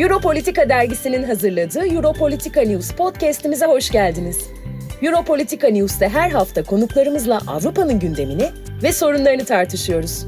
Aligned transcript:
Europolitika 0.00 0.68
dergisinin 0.68 1.22
hazırladığı 1.22 1.86
Europolitika 1.86 2.60
News 2.60 2.92
podcast'imize 2.92 3.66
hoş 3.66 3.90
geldiniz. 3.90 4.50
Europolitika 5.02 5.68
News'te 5.68 6.08
her 6.08 6.30
hafta 6.30 6.62
konuklarımızla 6.62 7.40
Avrupa'nın 7.46 8.00
gündemini 8.00 8.48
ve 8.82 8.92
sorunlarını 8.92 9.44
tartışıyoruz. 9.44 10.26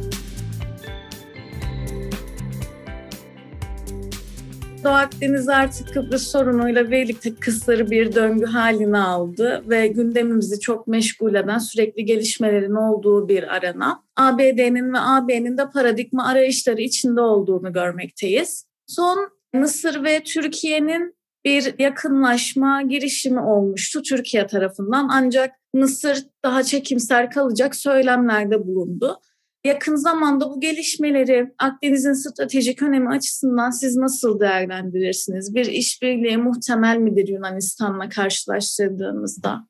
Doğu 4.84 4.92
Akdeniz 4.92 5.48
artık 5.48 5.94
Kıbrıs 5.94 6.22
sorunuyla 6.22 6.90
birlikte 6.90 7.34
kısları 7.34 7.90
bir 7.90 8.14
döngü 8.14 8.46
haline 8.46 8.98
aldı 8.98 9.64
ve 9.68 9.86
gündemimizi 9.86 10.60
çok 10.60 10.86
meşgul 10.86 11.34
eden 11.34 11.58
sürekli 11.58 12.04
gelişmelerin 12.04 12.74
olduğu 12.74 13.28
bir 13.28 13.56
arena. 13.56 14.02
ABD'nin 14.16 14.92
ve 14.92 14.98
AB'nin 14.98 15.58
de 15.58 15.70
paradigma 15.70 16.26
arayışları 16.26 16.80
içinde 16.80 17.20
olduğunu 17.20 17.72
görmekteyiz. 17.72 18.66
Son 18.86 19.41
Mısır 19.54 20.04
ve 20.04 20.22
Türkiye'nin 20.22 21.14
bir 21.44 21.74
yakınlaşma 21.78 22.82
girişimi 22.82 23.40
olmuştu 23.40 24.02
Türkiye 24.02 24.46
tarafından 24.46 25.08
ancak 25.12 25.50
Mısır 25.74 26.26
daha 26.44 26.62
çekimser 26.62 27.30
kalacak 27.30 27.76
söylemlerde 27.76 28.66
bulundu. 28.66 29.20
Yakın 29.64 29.96
zamanda 29.96 30.50
bu 30.50 30.60
gelişmeleri 30.60 31.52
Akdeniz'in 31.58 32.12
stratejik 32.12 32.82
önemi 32.82 33.08
açısından 33.08 33.70
siz 33.70 33.96
nasıl 33.96 34.40
değerlendirirsiniz? 34.40 35.54
Bir 35.54 35.66
işbirliği 35.66 36.36
muhtemel 36.36 36.96
midir 36.96 37.28
Yunanistan'la 37.28 38.08
karşılaştırdığımızda? 38.08 39.68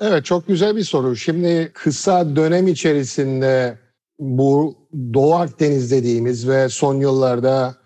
Evet 0.00 0.24
çok 0.24 0.46
güzel 0.46 0.76
bir 0.76 0.84
soru. 0.84 1.16
Şimdi 1.16 1.70
kısa 1.74 2.36
dönem 2.36 2.68
içerisinde 2.68 3.78
bu 4.18 4.76
Doğu 5.14 5.34
Akdeniz 5.34 5.90
dediğimiz 5.90 6.48
ve 6.48 6.68
son 6.68 7.00
yıllarda 7.00 7.81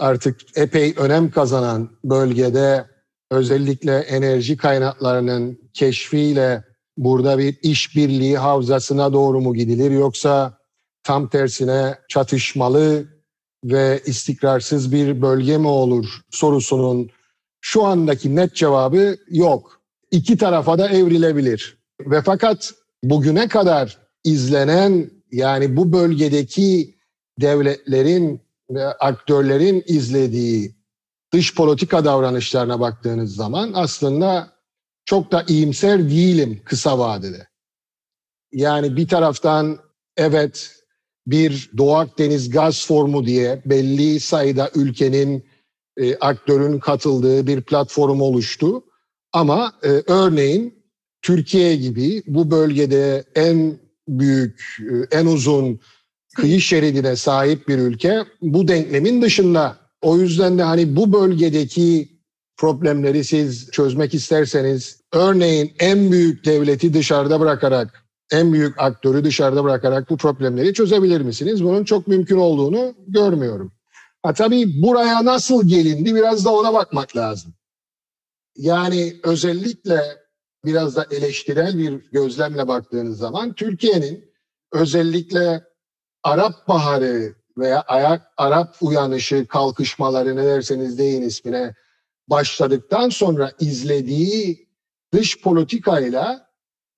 artık 0.00 0.58
epey 0.58 0.94
önem 0.96 1.30
kazanan 1.30 1.90
bölgede 2.04 2.86
özellikle 3.30 3.98
enerji 3.98 4.56
kaynaklarının 4.56 5.70
keşfiyle 5.74 6.64
burada 6.96 7.38
bir 7.38 7.58
işbirliği 7.62 8.38
havzasına 8.38 9.12
doğru 9.12 9.40
mu 9.40 9.54
gidilir 9.54 9.90
yoksa 9.90 10.58
tam 11.02 11.28
tersine 11.28 11.98
çatışmalı 12.08 13.04
ve 13.64 14.00
istikrarsız 14.06 14.92
bir 14.92 15.22
bölge 15.22 15.58
mi 15.58 15.68
olur 15.68 16.20
sorusunun 16.30 17.10
şu 17.60 17.84
andaki 17.84 18.36
net 18.36 18.54
cevabı 18.54 19.16
yok. 19.28 19.80
İki 20.10 20.36
tarafa 20.36 20.78
da 20.78 20.88
evrilebilir. 20.88 21.78
Ve 22.00 22.22
fakat 22.22 22.74
bugüne 23.02 23.48
kadar 23.48 23.98
izlenen 24.24 25.10
yani 25.32 25.76
bu 25.76 25.92
bölgedeki 25.92 26.94
devletlerin 27.40 28.40
ve 28.70 28.86
aktörlerin 28.86 29.84
izlediği 29.86 30.76
dış 31.32 31.54
politika 31.54 32.04
davranışlarına 32.04 32.80
baktığınız 32.80 33.34
zaman 33.34 33.72
aslında 33.74 34.52
çok 35.04 35.32
da 35.32 35.44
iyimser 35.48 36.10
değilim 36.10 36.60
kısa 36.64 36.98
vadede. 36.98 37.48
Yani 38.52 38.96
bir 38.96 39.08
taraftan 39.08 39.78
evet 40.16 40.72
bir 41.26 41.70
Doğu 41.76 41.96
Akdeniz 41.96 42.50
gaz 42.50 42.86
formu 42.86 43.26
diye 43.26 43.62
belli 43.66 44.20
sayıda 44.20 44.70
ülkenin 44.74 45.46
e, 45.96 46.16
aktörün 46.16 46.78
katıldığı 46.78 47.46
bir 47.46 47.62
platform 47.62 48.20
oluştu. 48.20 48.84
Ama 49.32 49.72
e, 49.82 49.88
örneğin 50.06 50.84
Türkiye 51.22 51.76
gibi 51.76 52.22
bu 52.26 52.50
bölgede 52.50 53.24
en 53.34 53.78
büyük, 54.08 54.78
e, 54.80 55.16
en 55.16 55.26
uzun 55.26 55.80
kıyı 56.36 56.60
şeridine 56.60 57.16
sahip 57.16 57.68
bir 57.68 57.78
ülke 57.78 58.24
bu 58.42 58.68
denklemin 58.68 59.22
dışında. 59.22 59.76
O 60.02 60.18
yüzden 60.18 60.58
de 60.58 60.62
hani 60.62 60.96
bu 60.96 61.12
bölgedeki 61.12 62.08
problemleri 62.56 63.24
siz 63.24 63.70
çözmek 63.70 64.14
isterseniz 64.14 65.00
örneğin 65.12 65.72
en 65.78 66.12
büyük 66.12 66.44
devleti 66.44 66.94
dışarıda 66.94 67.40
bırakarak 67.40 68.04
en 68.32 68.52
büyük 68.52 68.74
aktörü 68.78 69.24
dışarıda 69.24 69.64
bırakarak 69.64 70.10
bu 70.10 70.16
problemleri 70.16 70.74
çözebilir 70.74 71.20
misiniz? 71.20 71.64
Bunun 71.64 71.84
çok 71.84 72.06
mümkün 72.06 72.36
olduğunu 72.36 72.94
görmüyorum. 73.08 73.72
Ha, 74.22 74.32
tabii 74.32 74.82
buraya 74.82 75.24
nasıl 75.24 75.68
gelindi 75.68 76.14
biraz 76.14 76.44
da 76.44 76.54
ona 76.54 76.74
bakmak 76.74 77.16
lazım. 77.16 77.54
Yani 78.56 79.16
özellikle 79.24 80.00
biraz 80.64 80.96
da 80.96 81.06
eleştirel 81.10 81.78
bir 81.78 82.10
gözlemle 82.12 82.68
baktığınız 82.68 83.18
zaman 83.18 83.52
Türkiye'nin 83.54 84.24
özellikle 84.72 85.64
Arap 86.26 86.68
Baharı 86.68 87.34
veya 87.58 87.80
ayak 87.80 88.32
Arap 88.36 88.76
uyanışı 88.80 89.46
kalkışmaları 89.46 90.36
ne 90.36 90.44
derseniz 90.44 90.98
deyin 90.98 91.22
ismine 91.22 91.74
başladıktan 92.28 93.08
sonra 93.08 93.52
izlediği 93.60 94.68
dış 95.12 95.40
politikayla 95.40 96.48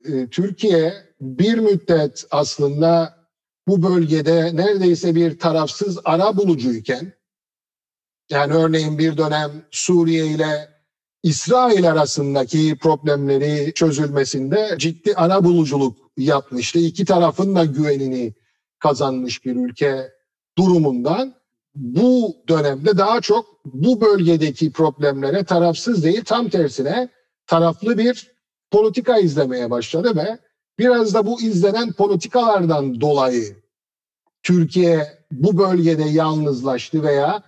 e, 0.05 0.27
Türkiye 0.27 0.95
bir 1.21 1.59
müddet 1.59 2.25
aslında 2.31 3.19
bu 3.67 3.83
bölgede 3.83 4.57
neredeyse 4.57 5.15
bir 5.15 5.39
tarafsız 5.39 5.99
ara 6.05 6.37
bulucuyken 6.37 7.13
yani 8.31 8.55
örneğin 8.55 8.99
bir 8.99 9.17
dönem 9.17 9.51
Suriye 9.71 10.27
ile 10.27 10.69
İsrail 11.23 11.91
arasındaki 11.91 12.79
problemleri 12.83 13.75
çözülmesinde 13.75 14.75
ciddi 14.79 15.15
ara 15.15 15.45
buluculuk 15.45 15.99
yapmıştı. 16.17 16.79
İki 16.79 17.05
tarafın 17.05 17.55
da 17.55 17.65
güvenini 17.65 18.35
kazanmış 18.79 19.45
bir 19.45 19.57
ülke 19.57 20.13
durumundan 20.59 21.35
bu 21.75 22.37
dönemde 22.49 22.99
daha 22.99 23.21
çok 23.21 23.47
bu 23.65 24.01
bölgedeki 24.01 24.73
problemlere 24.73 25.45
tarafsız 25.45 26.05
değil 26.05 26.25
tam 26.25 26.49
tersine 26.49 27.09
taraflı 27.47 27.99
bir 27.99 28.31
politika 28.71 29.19
izlemeye 29.19 29.71
başladı 29.71 30.17
ve 30.17 30.39
biraz 30.79 31.15
da 31.15 31.27
bu 31.27 31.43
izlenen 31.43 31.93
politikalardan 31.93 33.01
dolayı 33.01 33.57
Türkiye 34.43 35.19
bu 35.33 35.59
bölgede 35.59 36.05
yalnızlaştı 36.05 37.03
veya 37.03 37.43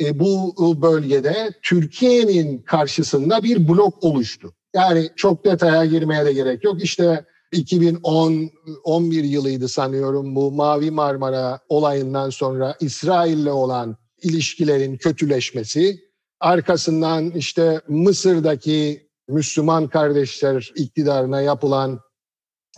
e, 0.00 0.18
bu 0.18 0.54
bölgede 0.82 1.52
Türkiye'nin 1.62 2.58
karşısında 2.58 3.42
bir 3.42 3.68
blok 3.68 4.04
oluştu. 4.04 4.54
Yani 4.74 5.10
çok 5.16 5.44
detaya 5.44 5.84
girmeye 5.84 6.24
de 6.24 6.32
gerek 6.32 6.64
yok. 6.64 6.82
İşte 6.82 7.24
2010 7.52 8.50
11 8.84 9.24
yılıydı 9.24 9.68
sanıyorum 9.68 10.34
bu 10.36 10.52
Mavi 10.52 10.90
Marmara 10.90 11.60
olayından 11.68 12.30
sonra 12.30 12.76
İsrail'le 12.80 13.50
olan 13.50 13.96
ilişkilerin 14.22 14.96
kötüleşmesi, 14.96 16.00
arkasından 16.40 17.30
işte 17.30 17.80
Mısır'daki 17.88 19.08
Müslüman 19.28 19.88
kardeşler 19.88 20.72
iktidarına 20.76 21.40
yapılan 21.40 22.00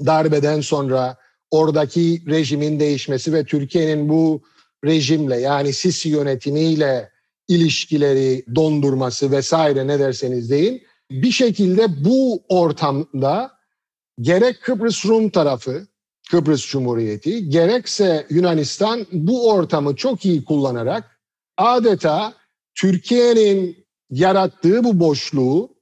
darbeden 0.07 0.61
sonra 0.61 1.17
oradaki 1.51 2.23
rejimin 2.27 2.81
değişmesi 2.81 3.33
ve 3.33 3.45
Türkiye'nin 3.45 4.09
bu 4.09 4.43
rejimle 4.85 5.37
yani 5.37 5.73
Sisi 5.73 6.09
yönetimiyle 6.09 7.11
ilişkileri 7.49 8.45
dondurması 8.55 9.31
vesaire 9.31 9.87
ne 9.87 9.99
derseniz 9.99 10.51
deyin 10.51 10.83
bir 11.11 11.31
şekilde 11.31 12.05
bu 12.05 12.43
ortamda 12.49 13.58
gerek 14.21 14.63
Kıbrıs 14.63 15.07
Rum 15.07 15.31
tarafı, 15.31 15.87
Kıbrıs 16.31 16.67
Cumhuriyeti, 16.67 17.49
gerekse 17.49 18.27
Yunanistan 18.31 19.07
bu 19.13 19.51
ortamı 19.51 19.97
çok 19.97 20.25
iyi 20.25 20.45
kullanarak 20.45 21.21
adeta 21.57 22.35
Türkiye'nin 22.75 23.87
yarattığı 24.11 24.85
bu 24.85 25.01
boşluğu 25.01 25.79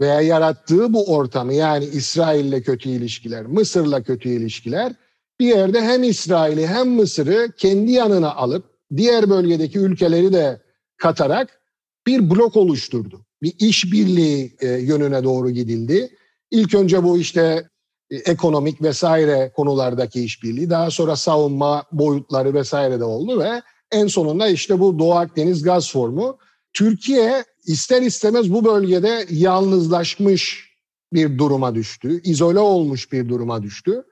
veya 0.00 0.20
yarattığı 0.20 0.92
bu 0.92 1.14
ortamı 1.14 1.54
yani 1.54 1.84
İsrail'le 1.84 2.62
kötü 2.62 2.88
ilişkiler, 2.88 3.46
Mısır'la 3.46 4.02
kötü 4.02 4.28
ilişkiler 4.28 4.92
bir 5.40 5.46
yerde 5.46 5.80
hem 5.80 6.02
İsrail'i 6.02 6.66
hem 6.66 6.90
Mısır'ı 6.90 7.52
kendi 7.56 7.92
yanına 7.92 8.34
alıp 8.34 8.64
diğer 8.96 9.30
bölgedeki 9.30 9.78
ülkeleri 9.78 10.32
de 10.32 10.62
katarak 10.96 11.60
bir 12.06 12.30
blok 12.30 12.56
oluşturdu. 12.56 13.26
Bir 13.42 13.52
işbirliği 13.58 14.56
e, 14.60 14.68
yönüne 14.68 15.24
doğru 15.24 15.50
gidildi. 15.50 16.16
İlk 16.50 16.74
önce 16.74 17.02
bu 17.02 17.18
işte 17.18 17.68
ekonomik 18.12 18.82
vesaire 18.82 19.52
konulardaki 19.56 20.24
işbirliği, 20.24 20.70
daha 20.70 20.90
sonra 20.90 21.16
savunma 21.16 21.84
boyutları 21.92 22.54
vesaire 22.54 23.00
de 23.00 23.04
oldu 23.04 23.40
ve 23.40 23.62
en 23.90 24.06
sonunda 24.06 24.48
işte 24.48 24.80
bu 24.80 24.98
Doğu 24.98 25.14
Akdeniz 25.14 25.62
gaz 25.62 25.92
formu. 25.92 26.38
Türkiye 26.72 27.44
ister 27.66 28.02
istemez 28.02 28.52
bu 28.52 28.64
bölgede 28.64 29.26
yalnızlaşmış 29.30 30.72
bir 31.12 31.38
duruma 31.38 31.74
düştü, 31.74 32.20
izole 32.24 32.58
olmuş 32.58 33.12
bir 33.12 33.28
duruma 33.28 33.62
düştü. 33.62 34.04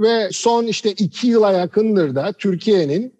Ve 0.00 0.28
son 0.32 0.66
işte 0.66 0.92
iki 0.92 1.26
yıla 1.26 1.52
yakındır 1.52 2.14
da 2.14 2.32
Türkiye'nin 2.32 3.14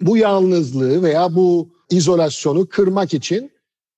bu 0.00 0.16
yalnızlığı 0.16 1.02
veya 1.02 1.34
bu 1.34 1.68
izolasyonu 1.90 2.66
kırmak 2.68 3.14
için 3.14 3.52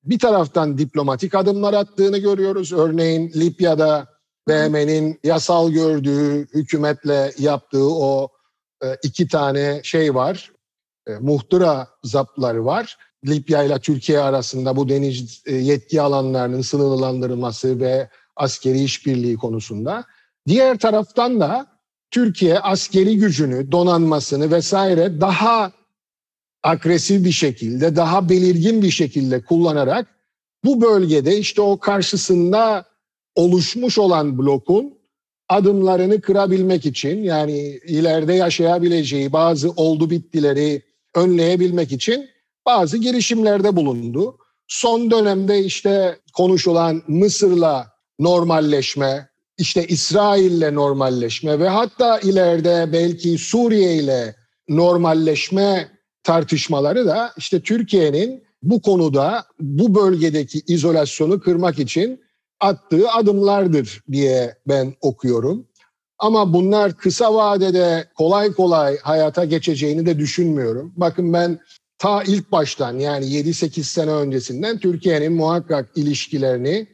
bir 0.04 0.18
taraftan 0.18 0.78
diplomatik 0.78 1.34
adımlar 1.34 1.74
attığını 1.74 2.18
görüyoruz. 2.18 2.72
Örneğin 2.72 3.32
Libya'da 3.36 4.13
BM'nin 4.48 5.20
yasal 5.24 5.70
gördüğü 5.70 6.46
hükümetle 6.54 7.32
yaptığı 7.38 7.88
o 7.90 8.28
e, 8.82 8.86
iki 9.02 9.28
tane 9.28 9.80
şey 9.82 10.14
var. 10.14 10.52
E, 11.06 11.12
muhtıra 11.12 11.88
zapları 12.04 12.64
var. 12.64 12.98
Libya 13.26 13.62
ile 13.62 13.78
Türkiye 13.78 14.20
arasında 14.20 14.76
bu 14.76 14.88
deniz 14.88 15.42
e, 15.46 15.54
yetki 15.54 16.02
alanlarının 16.02 16.60
sınırlandırılması 16.60 17.80
ve 17.80 18.08
askeri 18.36 18.82
işbirliği 18.82 19.36
konusunda. 19.36 20.04
Diğer 20.46 20.78
taraftan 20.78 21.40
da 21.40 21.66
Türkiye 22.10 22.58
askeri 22.58 23.16
gücünü, 23.16 23.72
donanmasını 23.72 24.50
vesaire 24.50 25.20
daha 25.20 25.72
agresif 26.62 27.24
bir 27.24 27.32
şekilde, 27.32 27.96
daha 27.96 28.28
belirgin 28.28 28.82
bir 28.82 28.90
şekilde 28.90 29.44
kullanarak 29.44 30.08
bu 30.64 30.80
bölgede 30.80 31.38
işte 31.38 31.60
o 31.62 31.78
karşısında 31.78 32.84
oluşmuş 33.34 33.98
olan 33.98 34.38
blokun 34.38 34.94
adımlarını 35.48 36.20
kırabilmek 36.20 36.86
için 36.86 37.22
yani 37.22 37.58
ileride 37.86 38.34
yaşayabileceği 38.34 39.32
bazı 39.32 39.70
oldu 39.70 40.10
bittileri 40.10 40.82
önleyebilmek 41.14 41.92
için 41.92 42.28
bazı 42.66 42.96
girişimlerde 42.98 43.76
bulundu. 43.76 44.38
Son 44.68 45.10
dönemde 45.10 45.64
işte 45.64 46.18
konuşulan 46.34 47.02
Mısır'la 47.08 47.86
normalleşme, 48.18 49.28
işte 49.58 49.86
İsrail'le 49.86 50.74
normalleşme 50.74 51.58
ve 51.58 51.68
hatta 51.68 52.18
ileride 52.18 52.88
belki 52.92 53.38
Suriye 53.38 53.94
ile 53.94 54.36
normalleşme 54.68 55.88
tartışmaları 56.22 57.06
da 57.06 57.32
işte 57.36 57.60
Türkiye'nin 57.60 58.44
bu 58.62 58.82
konuda 58.82 59.44
bu 59.60 59.94
bölgedeki 59.94 60.62
izolasyonu 60.66 61.40
kırmak 61.40 61.78
için 61.78 62.23
attığı 62.60 63.10
adımlardır 63.10 64.02
diye 64.12 64.56
ben 64.68 64.94
okuyorum. 65.00 65.66
Ama 66.18 66.52
bunlar 66.52 66.96
kısa 66.96 67.34
vadede 67.34 68.08
kolay 68.14 68.52
kolay 68.52 68.98
hayata 68.98 69.44
geçeceğini 69.44 70.06
de 70.06 70.18
düşünmüyorum. 70.18 70.92
Bakın 70.96 71.32
ben 71.32 71.60
ta 71.98 72.22
ilk 72.22 72.52
baştan 72.52 72.98
yani 72.98 73.24
7-8 73.24 73.82
sene 73.82 74.10
öncesinden 74.10 74.78
Türkiye'nin 74.78 75.32
muhakkak 75.32 75.90
ilişkilerini 75.96 76.86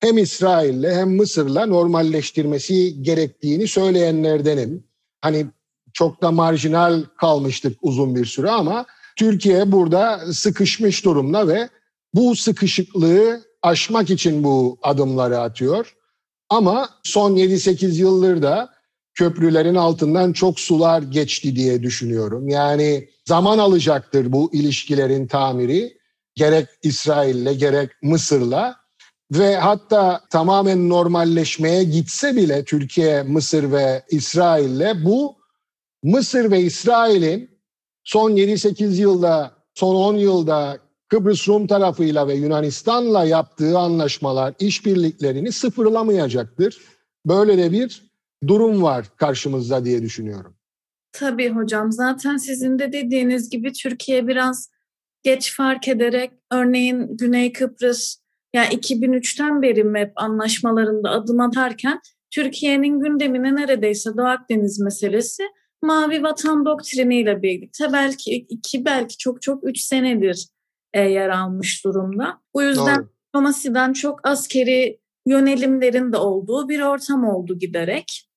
hem 0.00 0.18
İsrail'le 0.18 0.90
hem 0.94 1.16
Mısır'la 1.16 1.66
normalleştirmesi 1.66 3.02
gerektiğini 3.02 3.68
söyleyenlerdenim. 3.68 4.84
Hani 5.20 5.46
çok 5.92 6.22
da 6.22 6.30
marjinal 6.30 7.02
kalmıştık 7.16 7.78
uzun 7.82 8.14
bir 8.16 8.24
süre 8.24 8.50
ama 8.50 8.86
Türkiye 9.16 9.72
burada 9.72 10.32
sıkışmış 10.32 11.04
durumda 11.04 11.48
ve 11.48 11.68
bu 12.14 12.36
sıkışıklığı 12.36 13.45
aşmak 13.66 14.10
için 14.10 14.44
bu 14.44 14.78
adımları 14.82 15.38
atıyor. 15.38 15.94
Ama 16.48 16.88
son 17.02 17.36
7-8 17.36 17.94
yıldır 17.94 18.42
da 18.42 18.70
köprülerin 19.14 19.74
altından 19.74 20.32
çok 20.32 20.60
sular 20.60 21.02
geçti 21.02 21.56
diye 21.56 21.82
düşünüyorum. 21.82 22.48
Yani 22.48 23.08
zaman 23.24 23.58
alacaktır 23.58 24.32
bu 24.32 24.50
ilişkilerin 24.52 25.26
tamiri 25.26 25.98
gerek 26.34 26.68
İsrail'le 26.82 27.58
gerek 27.58 27.90
Mısır'la 28.02 28.76
ve 29.32 29.56
hatta 29.56 30.20
tamamen 30.30 30.88
normalleşmeye 30.88 31.84
gitse 31.84 32.36
bile 32.36 32.64
Türkiye, 32.64 33.22
Mısır 33.22 33.72
ve 33.72 34.02
İsrail'le 34.10 35.04
bu 35.04 35.36
Mısır 36.02 36.50
ve 36.50 36.60
İsrail'in 36.60 37.50
son 38.04 38.30
7-8 38.30 39.00
yılda, 39.00 39.52
son 39.74 39.94
10 39.94 40.16
yılda 40.16 40.78
Kıbrıs 41.08 41.48
Rum 41.48 41.66
tarafıyla 41.66 42.28
ve 42.28 42.34
Yunanistan'la 42.34 43.24
yaptığı 43.24 43.78
anlaşmalar, 43.78 44.54
işbirliklerini 44.58 45.52
sıfırlamayacaktır. 45.52 46.78
Böyle 47.26 47.58
de 47.58 47.72
bir 47.72 48.02
durum 48.46 48.82
var 48.82 49.06
karşımızda 49.16 49.84
diye 49.84 50.02
düşünüyorum. 50.02 50.56
Tabii 51.12 51.50
hocam. 51.50 51.92
Zaten 51.92 52.36
sizin 52.36 52.78
de 52.78 52.92
dediğiniz 52.92 53.50
gibi 53.50 53.72
Türkiye 53.72 54.28
biraz 54.28 54.70
geç 55.22 55.56
fark 55.56 55.88
ederek 55.88 56.30
örneğin 56.52 57.16
Güney 57.16 57.52
Kıbrıs 57.52 58.16
yani 58.54 58.74
2003'ten 58.74 59.62
beri 59.62 59.84
MEP 59.84 60.12
anlaşmalarında 60.16 61.10
adım 61.10 61.40
atarken 61.40 62.00
Türkiye'nin 62.30 63.00
gündemine 63.00 63.54
neredeyse 63.54 64.10
Doğu 64.16 64.26
Akdeniz 64.26 64.80
meselesi 64.80 65.42
Mavi 65.82 66.22
Vatan 66.22 66.64
doktriniyle 66.64 67.42
birlikte 67.42 67.92
belki 67.92 68.34
iki 68.34 68.84
belki 68.84 69.16
çok 69.16 69.42
çok 69.42 69.68
üç 69.68 69.80
senedir 69.80 70.48
e, 70.96 71.00
yer 71.00 71.28
almış 71.28 71.84
durumda. 71.84 72.40
Bu 72.54 72.62
yüzden 72.62 72.98
Doğru. 72.98 73.08
diplomasiden 73.28 73.92
çok 73.92 74.20
askeri 74.28 75.00
yönelimlerin 75.26 76.12
de 76.12 76.16
olduğu 76.16 76.68
bir 76.68 76.80
ortam 76.80 77.24
oldu 77.24 77.58
giderek. 77.58 78.28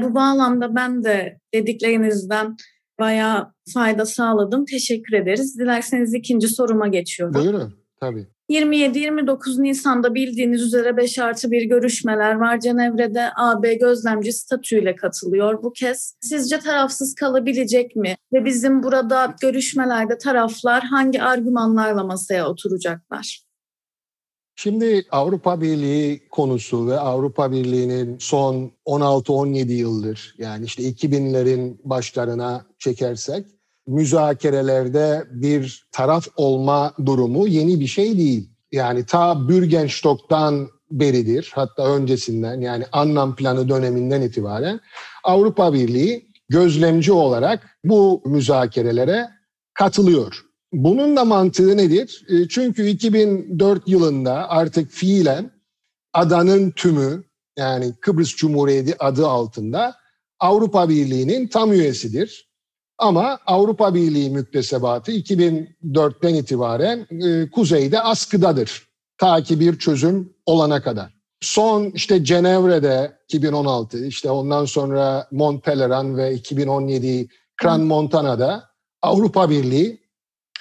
Bu 0.00 0.14
bağlamda 0.14 0.74
ben 0.74 1.04
de 1.04 1.40
dediklerinizden 1.54 2.56
bayağı 3.00 3.52
fayda 3.74 4.06
sağladım. 4.06 4.64
Teşekkür 4.64 5.16
ederiz. 5.16 5.58
Dilerseniz 5.58 6.14
ikinci 6.14 6.48
soruma 6.48 6.88
geçiyorum. 6.88 7.34
Buyurun, 7.34 7.74
tabii. 8.00 8.26
27-29 8.50 9.62
Nisan'da 9.62 10.14
bildiğiniz 10.14 10.62
üzere 10.62 10.96
5 10.96 11.18
artı 11.18 11.50
1 11.50 11.62
görüşmeler 11.62 12.34
var. 12.34 12.60
Cenevre'de 12.60 13.30
AB 13.36 13.74
gözlemci 13.74 14.32
statüyle 14.32 14.96
katılıyor 14.96 15.62
bu 15.62 15.72
kez. 15.72 16.14
Sizce 16.20 16.58
tarafsız 16.58 17.14
kalabilecek 17.14 17.96
mi? 17.96 18.16
Ve 18.32 18.44
bizim 18.44 18.82
burada 18.82 19.34
görüşmelerde 19.40 20.18
taraflar 20.18 20.82
hangi 20.82 21.22
argümanlarla 21.22 22.04
masaya 22.04 22.48
oturacaklar? 22.48 23.48
Şimdi 24.56 25.06
Avrupa 25.10 25.60
Birliği 25.60 26.28
konusu 26.28 26.86
ve 26.86 26.98
Avrupa 26.98 27.52
Birliği'nin 27.52 28.18
son 28.18 28.72
16-17 28.86 29.72
yıldır 29.72 30.34
yani 30.38 30.64
işte 30.64 30.82
2000'lerin 30.82 31.78
başlarına 31.84 32.66
çekersek 32.78 33.46
müzakerelerde 33.88 35.24
bir 35.30 35.88
taraf 35.92 36.26
olma 36.36 36.94
durumu 37.06 37.48
yeni 37.48 37.80
bir 37.80 37.86
şey 37.86 38.18
değil. 38.18 38.50
Yani 38.72 39.06
ta 39.06 39.48
Bürgenstock'tan 39.48 40.68
beridir 40.90 41.52
hatta 41.54 41.94
öncesinden 41.94 42.60
yani 42.60 42.84
Annan 42.92 43.36
planı 43.36 43.68
döneminden 43.68 44.22
itibaren 44.22 44.80
Avrupa 45.24 45.72
Birliği 45.72 46.30
gözlemci 46.48 47.12
olarak 47.12 47.78
bu 47.84 48.22
müzakerelere 48.26 49.28
katılıyor. 49.74 50.44
Bunun 50.72 51.16
da 51.16 51.24
mantığı 51.24 51.76
nedir? 51.76 52.24
E, 52.28 52.48
çünkü 52.48 52.86
2004 52.86 53.88
yılında 53.88 54.50
artık 54.50 54.90
fiilen 54.90 55.50
adanın 56.12 56.70
tümü 56.70 57.24
yani 57.58 57.94
Kıbrıs 58.00 58.36
Cumhuriyeti 58.36 58.94
adı 58.98 59.26
altında 59.26 59.94
Avrupa 60.40 60.88
Birliği'nin 60.88 61.46
tam 61.46 61.72
üyesidir. 61.72 62.47
Ama 62.98 63.38
Avrupa 63.46 63.94
Birliği 63.94 64.30
müktesebatı 64.30 65.12
2004'ten 65.12 66.34
itibaren 66.34 67.06
e, 67.10 67.50
kuzeyde 67.50 68.00
askıdadır. 68.00 68.88
Ta 69.18 69.42
ki 69.42 69.60
bir 69.60 69.78
çözüm 69.78 70.32
olana 70.46 70.82
kadar. 70.82 71.14
Son 71.40 71.84
işte 71.84 72.24
Cenevre'de 72.24 73.18
2016, 73.24 74.06
işte 74.06 74.30
ondan 74.30 74.64
sonra 74.64 75.28
Montpellerin 75.30 76.16
ve 76.16 76.34
2017 76.34 77.28
Kran 77.56 77.80
Montana'da 77.80 78.64
Avrupa 79.02 79.50
Birliği 79.50 80.00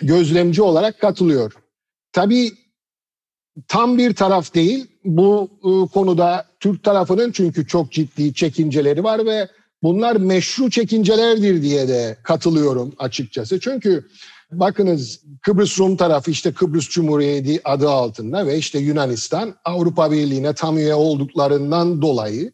gözlemci 0.01 0.62
olarak 0.62 1.01
katılıyor. 1.01 1.53
Tabii 2.12 2.51
tam 3.67 3.98
bir 3.98 4.15
taraf 4.15 4.53
değil. 4.53 4.88
Bu 5.06 5.50
e, 5.63 5.94
konuda 5.94 6.46
Türk 6.60 6.84
tarafının 6.84 7.32
çünkü 7.32 7.67
çok 7.67 7.91
ciddi 7.91 8.34
çekinceleri 8.34 9.03
var 9.03 9.25
ve 9.25 9.48
bunlar 9.88 10.15
meşru 10.15 10.70
çekincelerdir 10.70 11.62
diye 11.62 11.88
de 11.88 12.17
katılıyorum 12.24 12.96
açıkçası. 13.00 13.60
Çünkü 13.60 14.08
bakınız 14.51 15.22
Kıbrıs 15.41 15.79
Rum 15.79 15.98
tarafı 15.98 16.32
işte 16.32 16.53
Kıbrıs 16.53 16.89
Cumhuriyeti 16.89 17.62
adı 17.63 17.89
altında 17.89 18.48
ve 18.48 18.58
işte 18.58 18.79
Yunanistan 18.79 19.56
Avrupa 19.65 20.12
Birliği'ne 20.12 20.53
tam 20.53 20.77
üye 20.77 20.96
olduklarından 20.96 22.01
dolayı 22.01 22.51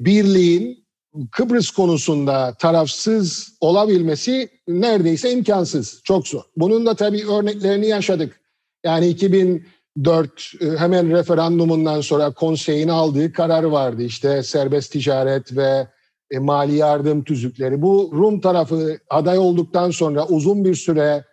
birliğin 0.00 0.84
Kıbrıs 1.30 1.70
konusunda 1.70 2.54
tarafsız 2.58 3.56
olabilmesi 3.60 4.48
neredeyse 4.68 5.32
imkansız. 5.32 6.00
Çok 6.04 6.28
zor. 6.28 6.42
Bunun 6.56 6.86
da 6.86 6.94
tabii 6.94 7.26
örneklerini 7.30 7.86
yaşadık. 7.86 8.40
Yani 8.84 9.08
2004 9.08 10.52
e, 10.60 10.66
hemen 10.78 11.10
referandumundan 11.10 12.00
sonra 12.00 12.30
konseyin 12.30 12.88
aldığı 12.88 13.32
karar 13.32 13.64
vardı. 13.64 14.02
İşte 14.02 14.42
serbest 14.42 14.92
ticaret 14.92 15.56
ve 15.56 15.86
e, 16.32 16.38
mali 16.38 16.74
yardım 16.74 17.24
tüzükleri. 17.24 17.82
Bu 17.82 18.10
Rum 18.14 18.40
tarafı 18.40 18.98
aday 19.10 19.38
olduktan 19.38 19.90
sonra 19.90 20.26
uzun 20.26 20.64
bir 20.64 20.74
süre 20.74 21.24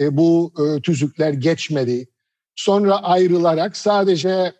e, 0.00 0.16
bu 0.16 0.52
e, 0.58 0.80
tüzükler 0.82 1.32
geçmedi. 1.32 2.08
Sonra 2.56 3.02
ayrılarak 3.02 3.76
sadece 3.76 4.52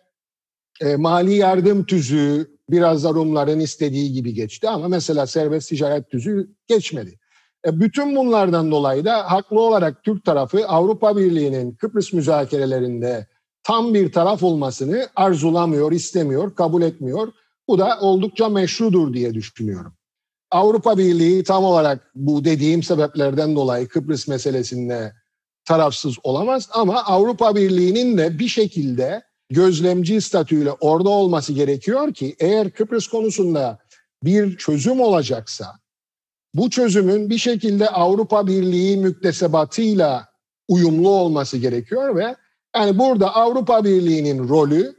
e, 0.81 0.95
mali 0.95 1.33
yardım 1.33 1.85
tüzüğü 1.85 2.57
biraz 2.69 3.03
da 3.03 3.09
Rumların 3.09 3.59
istediği 3.59 4.13
gibi 4.13 4.33
geçti 4.33 4.69
ama 4.69 4.87
mesela 4.87 5.27
serbest 5.27 5.69
ticaret 5.69 6.09
tüzüğü 6.09 6.55
geçmedi. 6.67 7.19
E, 7.67 7.79
bütün 7.79 8.15
bunlardan 8.15 8.71
dolayı 8.71 9.05
da 9.05 9.31
haklı 9.31 9.59
olarak 9.59 10.03
Türk 10.03 10.25
tarafı 10.25 10.67
Avrupa 10.67 11.17
Birliği'nin 11.17 11.71
Kıbrıs 11.71 12.13
müzakerelerinde 12.13 13.27
tam 13.63 13.93
bir 13.93 14.11
taraf 14.11 14.43
olmasını 14.43 15.07
arzulamıyor, 15.15 15.91
istemiyor, 15.91 16.55
kabul 16.55 16.81
etmiyor. 16.81 17.27
Bu 17.71 17.77
da 17.77 17.97
oldukça 18.01 18.49
meşrudur 18.49 19.13
diye 19.13 19.33
düşünüyorum. 19.33 19.93
Avrupa 20.51 20.97
Birliği 20.97 21.43
tam 21.43 21.63
olarak 21.63 22.11
bu 22.15 22.45
dediğim 22.45 22.83
sebeplerden 22.83 23.55
dolayı 23.55 23.87
Kıbrıs 23.87 24.27
meselesinde 24.27 25.13
tarafsız 25.65 26.15
olamaz 26.23 26.69
ama 26.73 27.03
Avrupa 27.03 27.55
Birliği'nin 27.55 28.17
de 28.17 28.39
bir 28.39 28.47
şekilde 28.47 29.23
gözlemci 29.49 30.21
statüyle 30.21 30.71
orada 30.71 31.09
olması 31.09 31.53
gerekiyor 31.53 32.13
ki 32.13 32.35
eğer 32.39 32.71
Kıbrıs 32.71 33.07
konusunda 33.07 33.79
bir 34.23 34.57
çözüm 34.57 35.01
olacaksa 35.01 35.65
bu 36.53 36.69
çözümün 36.69 37.29
bir 37.29 37.37
şekilde 37.37 37.89
Avrupa 37.89 38.47
Birliği 38.47 38.97
müktesebatıyla 38.97 40.27
uyumlu 40.67 41.09
olması 41.09 41.57
gerekiyor 41.57 42.15
ve 42.15 42.35
yani 42.75 42.99
burada 42.99 43.35
Avrupa 43.35 43.83
Birliği'nin 43.83 44.49
rolü 44.49 44.95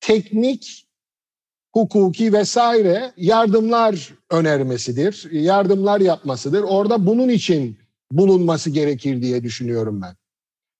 teknik, 0.00 0.91
hukuki 1.72 2.32
vesaire 2.32 3.12
yardımlar 3.16 4.14
önermesidir, 4.30 5.28
yardımlar 5.32 6.00
yapmasıdır. 6.00 6.62
Orada 6.62 7.06
bunun 7.06 7.28
için 7.28 7.78
bulunması 8.12 8.70
gerekir 8.70 9.22
diye 9.22 9.42
düşünüyorum 9.42 10.02
ben. 10.02 10.16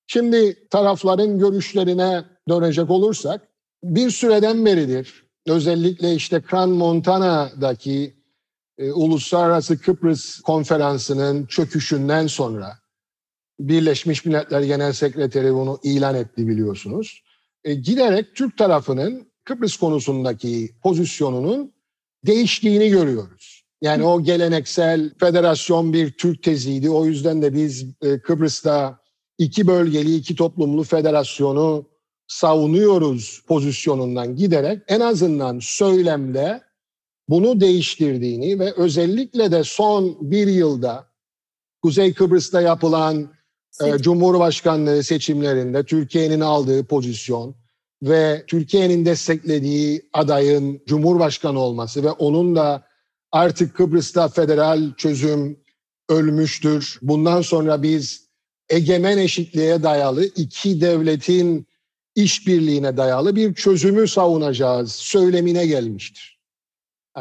Şimdi 0.07 0.69
tarafların 0.69 1.39
görüşlerine 1.39 2.25
dönecek 2.49 2.91
olursak 2.91 3.49
bir 3.85 4.11
süreden 4.11 4.67
beridir 4.67 5.25
özellikle 5.47 6.15
işte 6.15 6.43
Kran 6.43 6.71
Montana'daki 6.71 8.15
e, 8.79 8.93
Uluslararası 8.93 9.79
Kıbrıs 9.79 10.41
Konferansı'nın 10.41 11.47
çöküşünden 11.47 12.27
sonra 12.27 12.79
Birleşmiş 13.61 14.25
Milletler 14.25 14.61
Genel 14.61 14.93
Sekreteri 14.93 15.55
bunu 15.55 15.81
ilan 15.83 16.15
etti 16.15 16.49
biliyorsunuz. 16.49 17.23
E, 17.65 17.75
giderek 17.75 18.37
Türk 18.37 18.59
tarafının 18.59 19.32
Kıbrıs 19.45 19.77
konusundaki 19.77 20.71
pozisyonunun 20.83 21.73
değiştiğini 22.27 22.89
görüyoruz. 22.89 23.65
Yani 23.83 24.05
o 24.05 24.23
geleneksel 24.23 25.11
federasyon 25.21 25.93
bir 25.93 26.11
Türk 26.11 26.43
teziydi. 26.43 26.91
O 26.91 27.07
yüzden 27.07 27.43
de 27.43 27.55
biz 27.55 27.87
e, 28.03 28.19
Kıbrıs'ta 28.19 29.01
iki 29.39 29.67
bölgeli, 29.67 30.15
iki 30.15 30.37
toplumlu 30.37 30.83
federasyonu 30.83 31.87
savunuyoruz 32.27 33.43
pozisyonundan 33.47 34.37
giderek 34.37 34.83
en 34.89 35.01
azından 35.01 35.59
söylemde 35.63 36.63
bunu 37.29 37.61
değiştirdiğini 37.61 38.59
ve 38.59 38.73
özellikle 38.77 39.53
de 39.53 39.65
son 39.65 40.31
bir 40.31 40.47
yılda 40.47 41.07
Kuzey 41.83 42.15
Kıbrıs'ta 42.15 42.61
yapılan 42.61 43.33
e, 43.85 43.99
Cumhurbaşkanlığı 43.99 45.03
seçimlerinde 45.03 45.85
Türkiye'nin 45.85 46.41
aldığı 46.41 46.85
pozisyon 46.85 47.62
ve 48.03 48.45
Türkiye'nin 48.47 49.05
desteklediği 49.05 50.09
adayın 50.13 50.83
Cumhurbaşkanı 50.87 51.61
olması 51.61 52.03
ve 52.05 52.11
onun 52.11 52.57
da 52.57 52.87
artık 53.33 53.77
Kıbrıs'ta 53.77 54.29
federal 54.29 54.95
çözüm 54.97 55.61
ölmüştür. 56.09 56.99
Bundan 57.03 57.43
sonra 57.43 57.83
biz 57.83 58.29
egemen 58.69 59.19
eşitliğe 59.19 59.83
dayalı 59.83 60.25
iki 60.25 60.81
devletin 60.81 61.67
işbirliğine 62.15 62.97
dayalı 62.97 63.37
bir 63.37 63.55
çözümü 63.55 64.09
savunacağız 64.09 64.93
söylemine 64.93 65.67
gelmiştir. 65.67 66.41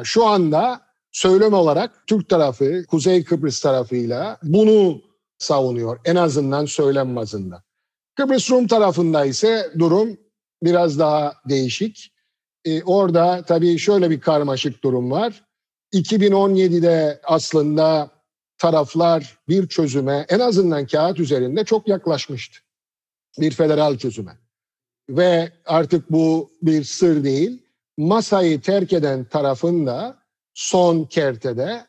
Şu 0.03 0.25
anda 0.25 0.81
söylem 1.11 1.53
olarak 1.53 2.07
Türk 2.07 2.29
tarafı 2.29 2.85
Kuzey 2.87 3.23
Kıbrıs 3.23 3.59
tarafıyla 3.59 4.39
bunu 4.43 5.01
savunuyor 5.37 5.99
en 6.05 6.15
azından 6.15 6.65
söylem 6.65 7.15
bazında. 7.15 7.63
Kıbrıs 8.15 8.51
Rum 8.51 8.67
tarafında 8.67 9.25
ise 9.25 9.71
durum 9.79 10.17
biraz 10.63 10.99
daha 10.99 11.33
değişik. 11.49 12.13
Ee, 12.65 12.83
orada 12.83 13.43
tabii 13.47 13.77
şöyle 13.77 14.09
bir 14.09 14.21
karmaşık 14.21 14.83
durum 14.83 15.11
var. 15.11 15.43
2017'de 15.93 17.19
aslında 17.23 18.11
taraflar 18.57 19.39
bir 19.47 19.67
çözüme 19.67 20.25
en 20.29 20.39
azından 20.39 20.87
kağıt 20.87 21.19
üzerinde 21.19 21.65
çok 21.65 21.87
yaklaşmıştı. 21.87 22.59
Bir 23.39 23.51
federal 23.51 23.97
çözüme. 23.97 24.37
Ve 25.09 25.51
artık 25.65 26.11
bu 26.11 26.51
bir 26.61 26.83
sır 26.83 27.23
değil. 27.23 27.61
Masayı 27.97 28.61
terk 28.61 28.93
eden 28.93 29.23
tarafın 29.23 29.85
da 29.85 30.17
son 30.53 31.05
kertede 31.05 31.85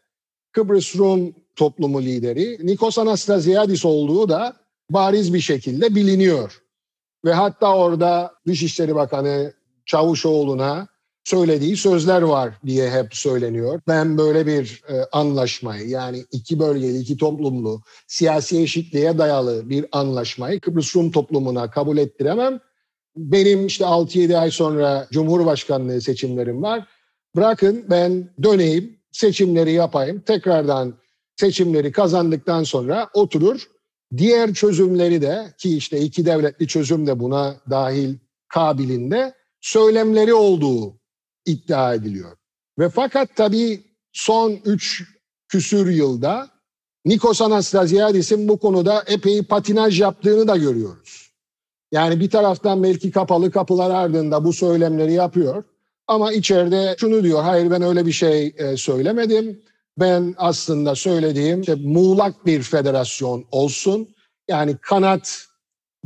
Kıbrıs 0.52 0.96
Rum 0.96 1.34
toplumu 1.56 2.02
lideri 2.02 2.66
Nikos 2.66 2.98
Anastasiadis 2.98 3.84
olduğu 3.84 4.28
da 4.28 4.56
bariz 4.90 5.34
bir 5.34 5.40
şekilde 5.40 5.94
biliniyor. 5.94 6.61
Ve 7.24 7.32
hatta 7.32 7.76
orada 7.76 8.34
Dışişleri 8.46 8.94
Bakanı 8.94 9.52
Çavuşoğlu'na 9.86 10.88
söylediği 11.24 11.76
sözler 11.76 12.22
var 12.22 12.54
diye 12.66 12.90
hep 12.90 13.14
söyleniyor. 13.14 13.80
Ben 13.88 14.18
böyle 14.18 14.46
bir 14.46 14.82
e, 14.88 15.04
anlaşmayı 15.12 15.88
yani 15.88 16.24
iki 16.32 16.58
bölgeli, 16.58 16.98
iki 16.98 17.16
toplumlu, 17.16 17.82
siyasi 18.06 18.62
eşitliğe 18.62 19.18
dayalı 19.18 19.70
bir 19.70 19.86
anlaşmayı 19.92 20.60
Kıbrıs 20.60 20.96
Rum 20.96 21.10
toplumuna 21.10 21.70
kabul 21.70 21.96
ettiremem. 21.96 22.60
Benim 23.16 23.66
işte 23.66 23.84
6-7 23.84 24.36
ay 24.36 24.50
sonra 24.50 25.08
Cumhurbaşkanlığı 25.12 26.00
seçimlerim 26.00 26.62
var. 26.62 26.86
Bırakın 27.36 27.84
ben 27.90 28.30
döneyim, 28.42 28.98
seçimleri 29.12 29.72
yapayım. 29.72 30.20
Tekrardan 30.20 30.94
seçimleri 31.36 31.92
kazandıktan 31.92 32.62
sonra 32.62 33.08
oturur. 33.14 33.68
Diğer 34.16 34.54
çözümleri 34.54 35.22
de 35.22 35.54
ki 35.58 35.76
işte 35.76 36.00
iki 36.00 36.26
devletli 36.26 36.66
çözüm 36.66 37.06
de 37.06 37.20
buna 37.20 37.56
dahil 37.70 38.16
kabilinde 38.48 39.34
söylemleri 39.60 40.34
olduğu 40.34 40.94
iddia 41.46 41.94
ediliyor. 41.94 42.36
Ve 42.78 42.88
fakat 42.88 43.36
tabii 43.36 43.82
son 44.12 44.58
üç 44.64 45.04
küsür 45.48 45.90
yılda 45.90 46.48
Nikos 47.04 47.42
Anastasiadis'in 47.42 48.48
bu 48.48 48.58
konuda 48.58 49.04
epey 49.06 49.42
patinaj 49.42 50.00
yaptığını 50.00 50.48
da 50.48 50.56
görüyoruz. 50.56 51.32
Yani 51.92 52.20
bir 52.20 52.30
taraftan 52.30 52.82
belki 52.82 53.10
kapalı 53.10 53.50
kapılar 53.50 53.90
ardında 53.90 54.44
bu 54.44 54.52
söylemleri 54.52 55.12
yapıyor. 55.12 55.64
Ama 56.06 56.32
içeride 56.32 56.96
şunu 56.98 57.24
diyor, 57.24 57.42
hayır 57.42 57.70
ben 57.70 57.82
öyle 57.82 58.06
bir 58.06 58.12
şey 58.12 58.54
e, 58.56 58.76
söylemedim. 58.76 59.62
Ben 59.98 60.34
aslında 60.36 60.94
söylediğim 60.94 61.60
işte 61.60 61.74
muğlak 61.74 62.46
bir 62.46 62.62
federasyon 62.62 63.44
olsun. 63.50 64.08
Yani 64.48 64.76
kanat 64.76 65.46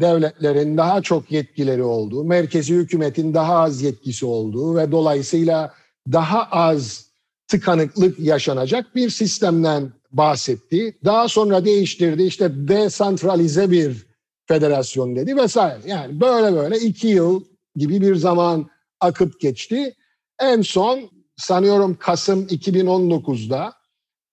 devletlerin 0.01 0.77
daha 0.77 1.03
çok 1.03 1.33
yetkileri 1.33 1.83
olduğu, 1.83 2.25
merkezi 2.25 2.75
hükümetin 2.75 3.35
daha 3.35 3.55
az 3.55 3.83
yetkisi 3.83 4.27
olduğu 4.27 4.77
ve 4.77 4.93
dolayısıyla 4.93 5.75
daha 6.13 6.43
az 6.43 7.07
tıkanıklık 7.49 8.19
yaşanacak 8.19 8.95
bir 8.95 9.11
sistemden 9.11 9.93
bahsetti. 10.13 10.99
Daha 11.05 11.29
sonra 11.29 11.65
değiştirdi 11.65 12.23
işte 12.23 12.69
desantralize 12.69 13.71
bir 13.71 14.07
federasyon 14.47 15.17
dedi 15.17 15.37
vesaire. 15.37 15.79
Yani 15.87 16.21
böyle 16.21 16.57
böyle 16.57 16.79
iki 16.79 17.09
yıl 17.09 17.45
gibi 17.77 18.01
bir 18.01 18.17
zaman 18.17 18.71
akıp 19.01 19.41
geçti. 19.41 19.95
En 20.41 20.63
son 20.63 21.11
sanıyorum 21.37 21.97
Kasım 22.01 22.47
2019'da 22.47 23.67
e, 23.67 23.76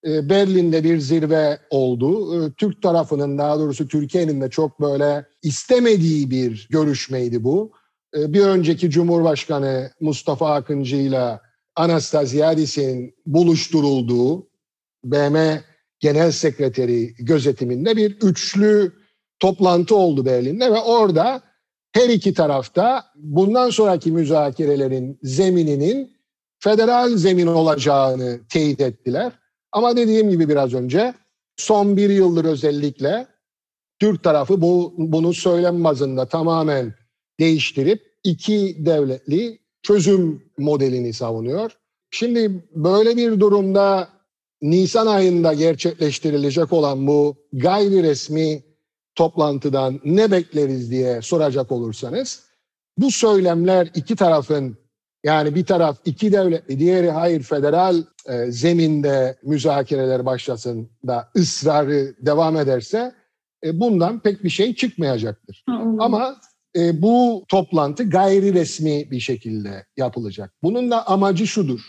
Berlin'de 0.03 0.83
bir 0.83 0.99
zirve 0.99 1.59
oldu. 1.69 2.43
E, 2.45 2.53
Türk 2.53 2.81
tarafının 2.81 3.37
daha 3.37 3.59
doğrusu 3.59 3.87
Türkiye'nin 3.87 4.41
de 4.41 4.49
çok 4.49 4.81
böyle 4.81 5.25
istemediği 5.43 6.31
bir 6.31 6.67
görüşmeydi 6.71 7.43
bu. 7.43 7.71
E, 8.17 8.33
bir 8.33 8.41
önceki 8.41 8.89
Cumhurbaşkanı 8.89 9.91
Mustafa 9.99 10.53
Akıncı 10.53 10.95
ile 10.95 11.39
Anastasiadis'in 11.75 13.15
buluşturulduğu 13.25 14.47
BM 15.03 15.63
Genel 15.99 16.31
Sekreteri 16.31 17.13
gözetiminde 17.19 17.97
bir 17.97 18.17
üçlü 18.21 18.91
toplantı 19.39 19.95
oldu 19.95 20.25
Berlin'de 20.25 20.71
ve 20.71 20.79
orada 20.79 21.41
her 21.91 22.09
iki 22.09 22.33
tarafta 22.33 23.05
bundan 23.15 23.69
sonraki 23.69 24.11
müzakerelerin 24.11 25.19
zemininin 25.23 26.13
federal 26.59 27.17
zemin 27.17 27.47
olacağını 27.47 28.39
teyit 28.49 28.81
ettiler. 28.81 29.42
Ama 29.73 29.97
dediğim 29.97 30.29
gibi 30.29 30.49
biraz 30.49 30.73
önce 30.73 31.13
son 31.57 31.97
bir 31.97 32.09
yıldır 32.09 32.45
özellikle 32.45 33.27
Türk 33.99 34.23
tarafı 34.23 34.61
bu, 34.61 34.93
bunu 34.97 35.33
söylem 35.33 35.83
bazında 35.83 36.25
tamamen 36.25 36.93
değiştirip 37.39 38.01
iki 38.23 38.85
devletli 38.85 39.59
çözüm 39.81 40.43
modelini 40.57 41.13
savunuyor. 41.13 41.71
Şimdi 42.11 42.69
böyle 42.75 43.17
bir 43.17 43.39
durumda 43.39 44.09
Nisan 44.61 45.07
ayında 45.07 45.53
gerçekleştirilecek 45.53 46.73
olan 46.73 47.07
bu 47.07 47.35
gayri 47.53 48.03
resmi 48.03 48.63
toplantıdan 49.15 49.99
ne 50.05 50.31
bekleriz 50.31 50.91
diye 50.91 51.21
soracak 51.21 51.71
olursanız 51.71 52.43
bu 52.97 53.11
söylemler 53.11 53.89
iki 53.95 54.15
tarafın 54.15 54.77
yani 55.23 55.55
bir 55.55 55.65
taraf 55.65 55.97
iki 56.05 56.31
devletli, 56.31 56.79
diğeri 56.79 57.11
hayır 57.11 57.43
federal 57.43 58.03
e, 58.29 58.51
zeminde 58.51 59.35
müzakereler 59.43 60.25
başlasın 60.25 60.89
da 61.07 61.29
ısrarı 61.35 62.15
devam 62.19 62.57
ederse 62.57 63.13
e, 63.65 63.79
bundan 63.79 64.19
pek 64.19 64.43
bir 64.43 64.49
şey 64.49 64.75
çıkmayacaktır. 64.75 65.63
Hmm. 65.67 66.01
Ama 66.01 66.35
e, 66.75 67.01
bu 67.01 67.45
toplantı 67.47 68.09
gayri 68.09 68.53
resmi 68.53 69.11
bir 69.11 69.19
şekilde 69.19 69.85
yapılacak. 69.97 70.53
Bunun 70.63 70.91
da 70.91 71.07
amacı 71.07 71.47
şudur. 71.47 71.79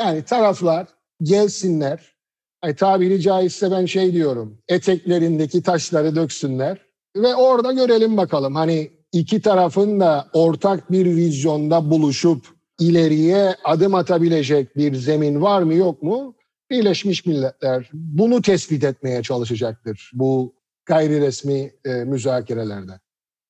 Yani 0.00 0.22
taraflar 0.22 0.86
gelsinler, 1.22 2.16
yani 2.64 2.76
tabiri 2.76 3.20
caizse 3.20 3.70
ben 3.70 3.86
şey 3.86 4.12
diyorum, 4.12 4.58
eteklerindeki 4.68 5.62
taşları 5.62 6.16
döksünler 6.16 6.78
ve 7.16 7.34
orada 7.34 7.72
görelim 7.72 8.16
bakalım 8.16 8.54
hani 8.54 8.90
iki 9.12 9.40
tarafın 9.40 10.00
da 10.00 10.28
ortak 10.32 10.92
bir 10.92 11.06
vizyonda 11.06 11.90
buluşup 11.90 12.59
ileriye 12.80 13.54
adım 13.64 13.94
atabilecek 13.94 14.76
bir 14.76 14.94
zemin 14.94 15.42
var 15.42 15.62
mı 15.62 15.74
yok 15.74 16.02
mu? 16.02 16.34
Birleşmiş 16.70 17.26
Milletler 17.26 17.90
bunu 17.92 18.42
tespit 18.42 18.84
etmeye 18.84 19.22
çalışacaktır 19.22 20.10
bu 20.14 20.54
gayri 20.86 21.20
resmi 21.20 21.72
e, 21.84 21.90
müzakerelerde. 22.04 22.92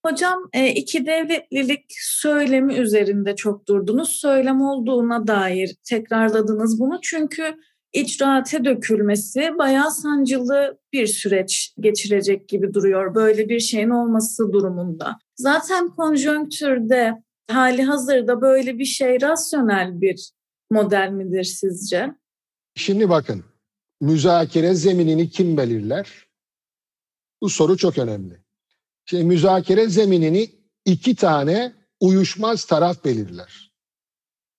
Hocam 0.06 0.49
e, 0.52 0.68
iki 0.68 1.06
devletlilik 1.06 1.84
söylemi 2.00 2.75
üzerinde 2.75 3.37
çok 3.37 3.68
durdunuz. 3.68 4.08
Söylem 4.10 4.60
olduğuna 4.60 5.26
dair 5.26 5.76
tekrarladınız 5.88 6.80
bunu. 6.80 6.99
Çünkü 7.02 7.54
icraate 7.92 8.64
dökülmesi 8.64 9.50
bayağı 9.58 9.90
sancılı 9.90 10.78
bir 10.92 11.06
süreç 11.06 11.75
geçirecek 11.80 12.49
gibi 12.49 12.75
duruyor 12.75 13.14
böyle 13.14 13.49
bir 13.49 13.60
şeyin 13.60 13.90
olması 13.90 14.52
durumunda. 14.52 15.18
Zaten 15.37 15.88
konjonktürde 15.88 17.22
hali 17.50 17.83
hazırda 17.83 18.40
böyle 18.40 18.78
bir 18.78 18.85
şey 18.85 19.21
rasyonel 19.21 20.00
bir 20.00 20.30
model 20.71 21.09
midir 21.11 21.45
sizce? 21.45 22.14
Şimdi 22.75 23.09
bakın 23.09 23.45
müzakere 24.00 24.75
zeminini 24.75 25.30
kim 25.30 25.57
belirler? 25.57 26.09
Bu 27.42 27.49
soru 27.49 27.76
çok 27.76 27.99
önemli. 27.99 28.35
Şimdi 29.04 29.25
müzakere 29.25 29.88
zeminini 29.88 30.50
iki 30.85 31.14
tane 31.14 31.73
uyuşmaz 32.00 32.64
taraf 32.64 33.04
belirler. 33.04 33.71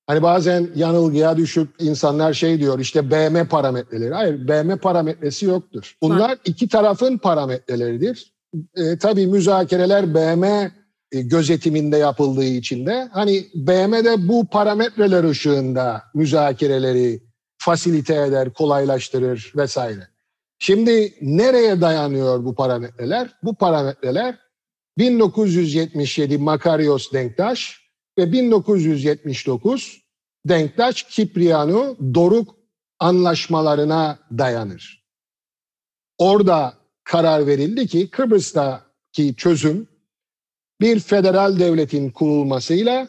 Hani 0.07 0.21
bazen 0.21 0.69
yanılgıya 0.75 1.38
düşüp 1.38 1.69
insanlar 1.79 2.33
şey 2.33 2.60
diyor 2.60 2.79
işte 2.79 3.12
BM 3.12 3.48
parametreleri. 3.48 4.13
Hayır 4.13 4.48
BM 4.48 4.77
parametresi 4.77 5.45
yoktur. 5.45 5.98
Bunlar 6.01 6.38
iki 6.45 6.67
tarafın 6.67 7.17
parametreleridir. 7.17 8.33
E, 8.75 8.98
tabii 8.98 9.27
müzakereler 9.27 10.13
BM 10.15 10.71
gözetiminde 11.11 11.97
yapıldığı 11.97 12.43
için 12.43 12.85
de 12.85 13.09
hani 13.11 13.45
BM 13.55 14.03
de 14.03 14.27
bu 14.27 14.47
parametreler 14.47 15.23
ışığında 15.23 16.03
müzakereleri 16.13 17.23
fasilite 17.57 18.15
eder, 18.15 18.53
kolaylaştırır 18.53 19.53
vesaire. 19.55 20.07
Şimdi 20.59 21.13
nereye 21.21 21.81
dayanıyor 21.81 22.45
bu 22.45 22.55
parametreler? 22.55 23.37
Bu 23.43 23.55
parametreler 23.55 24.39
1977 24.97 26.37
Makarios 26.37 27.13
Denktaş 27.13 27.81
ve 28.17 28.31
1979 28.31 30.01
Denktaş 30.45 31.03
Kipriano 31.03 31.95
Doruk 32.13 32.55
anlaşmalarına 32.99 34.19
dayanır. 34.37 35.05
Orada 36.17 36.73
karar 37.03 37.47
verildi 37.47 37.87
ki 37.87 38.09
Kıbrıs'taki 38.09 39.35
çözüm 39.37 39.87
bir 40.81 41.00
federal 41.00 41.59
devletin 41.59 42.09
kurulmasıyla 42.09 43.07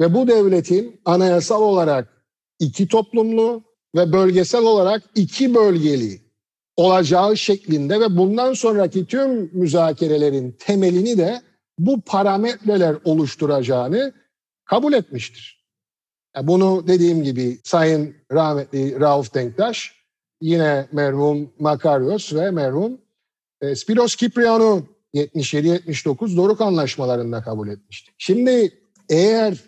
ve 0.00 0.14
bu 0.14 0.28
devletin 0.28 1.00
anayasal 1.04 1.62
olarak 1.62 2.22
iki 2.58 2.88
toplumlu 2.88 3.62
ve 3.96 4.12
bölgesel 4.12 4.62
olarak 4.62 5.02
iki 5.14 5.54
bölgeli 5.54 6.20
olacağı 6.76 7.36
şeklinde 7.36 8.00
ve 8.00 8.16
bundan 8.16 8.52
sonraki 8.52 9.06
tüm 9.06 9.50
müzakerelerin 9.52 10.56
temelini 10.58 11.18
de 11.18 11.42
bu 11.78 12.00
parametreler 12.00 12.96
oluşturacağını 13.04 14.12
kabul 14.64 14.92
etmiştir. 14.92 15.64
Bunu 16.42 16.84
dediğim 16.88 17.22
gibi 17.22 17.58
Sayın 17.64 18.16
rahmetli 18.32 19.00
Rauf 19.00 19.34
Denktaş, 19.34 19.94
yine 20.40 20.88
merhum 20.92 21.52
Makarios 21.58 22.34
ve 22.34 22.50
merhum 22.50 23.00
e, 23.60 23.76
Spiros 23.76 24.16
Kipriano 24.16 24.82
77-79 25.14 26.36
Doruk 26.36 26.60
anlaşmalarında 26.60 27.42
kabul 27.42 27.68
etmişti. 27.68 28.12
Şimdi 28.18 28.80
eğer 29.08 29.58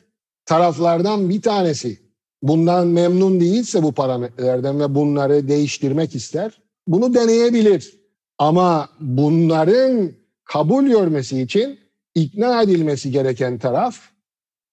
taraflardan 0.44 1.28
bir 1.28 1.42
tanesi 1.42 1.98
bundan 2.42 2.86
memnun 2.86 3.40
değilse 3.40 3.82
bu 3.82 3.92
parametrelerden 3.92 4.80
ve 4.80 4.94
bunları 4.94 5.48
değiştirmek 5.48 6.14
ister, 6.14 6.62
bunu 6.86 7.14
deneyebilir. 7.14 8.00
Ama 8.38 8.88
bunların 9.00 10.12
kabul 10.44 10.84
görmesi 10.84 11.40
için 11.40 11.78
ikna 12.14 12.62
edilmesi 12.62 13.10
gereken 13.10 13.58
taraf 13.58 13.98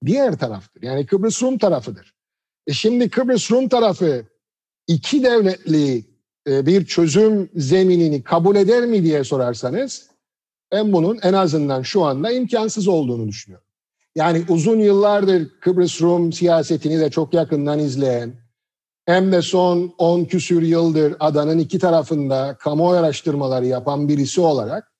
diğer 0.05 0.37
taraftır. 0.37 0.83
Yani 0.83 1.05
Kıbrıs 1.05 1.43
Rum 1.43 1.57
tarafıdır. 1.57 2.13
E 2.67 2.73
şimdi 2.73 3.09
Kıbrıs 3.09 3.51
Rum 3.51 3.69
tarafı 3.69 4.25
iki 4.87 5.23
devletli 5.23 6.05
e, 6.47 6.65
bir 6.65 6.85
çözüm 6.85 7.49
zeminini 7.55 8.23
kabul 8.23 8.55
eder 8.55 8.85
mi 8.85 9.03
diye 9.03 9.23
sorarsanız 9.23 10.12
ben 10.73 10.93
bunun 10.93 11.19
en 11.23 11.33
azından 11.33 11.81
şu 11.81 12.03
anda 12.03 12.31
imkansız 12.31 12.87
olduğunu 12.87 13.27
düşünüyorum. 13.27 13.67
Yani 14.15 14.45
uzun 14.49 14.79
yıllardır 14.79 15.49
Kıbrıs 15.59 16.01
Rum 16.01 16.33
siyasetini 16.33 16.99
de 16.99 17.09
çok 17.09 17.33
yakından 17.33 17.79
izleyen, 17.79 18.33
hem 19.05 19.31
de 19.31 19.41
son 19.41 19.93
10 19.97 20.25
küsür 20.25 20.61
yıldır 20.61 21.15
adanın 21.19 21.59
iki 21.59 21.79
tarafında 21.79 22.57
kamuoyu 22.59 22.99
araştırmaları 22.99 23.65
yapan 23.65 24.07
birisi 24.07 24.41
olarak 24.41 24.91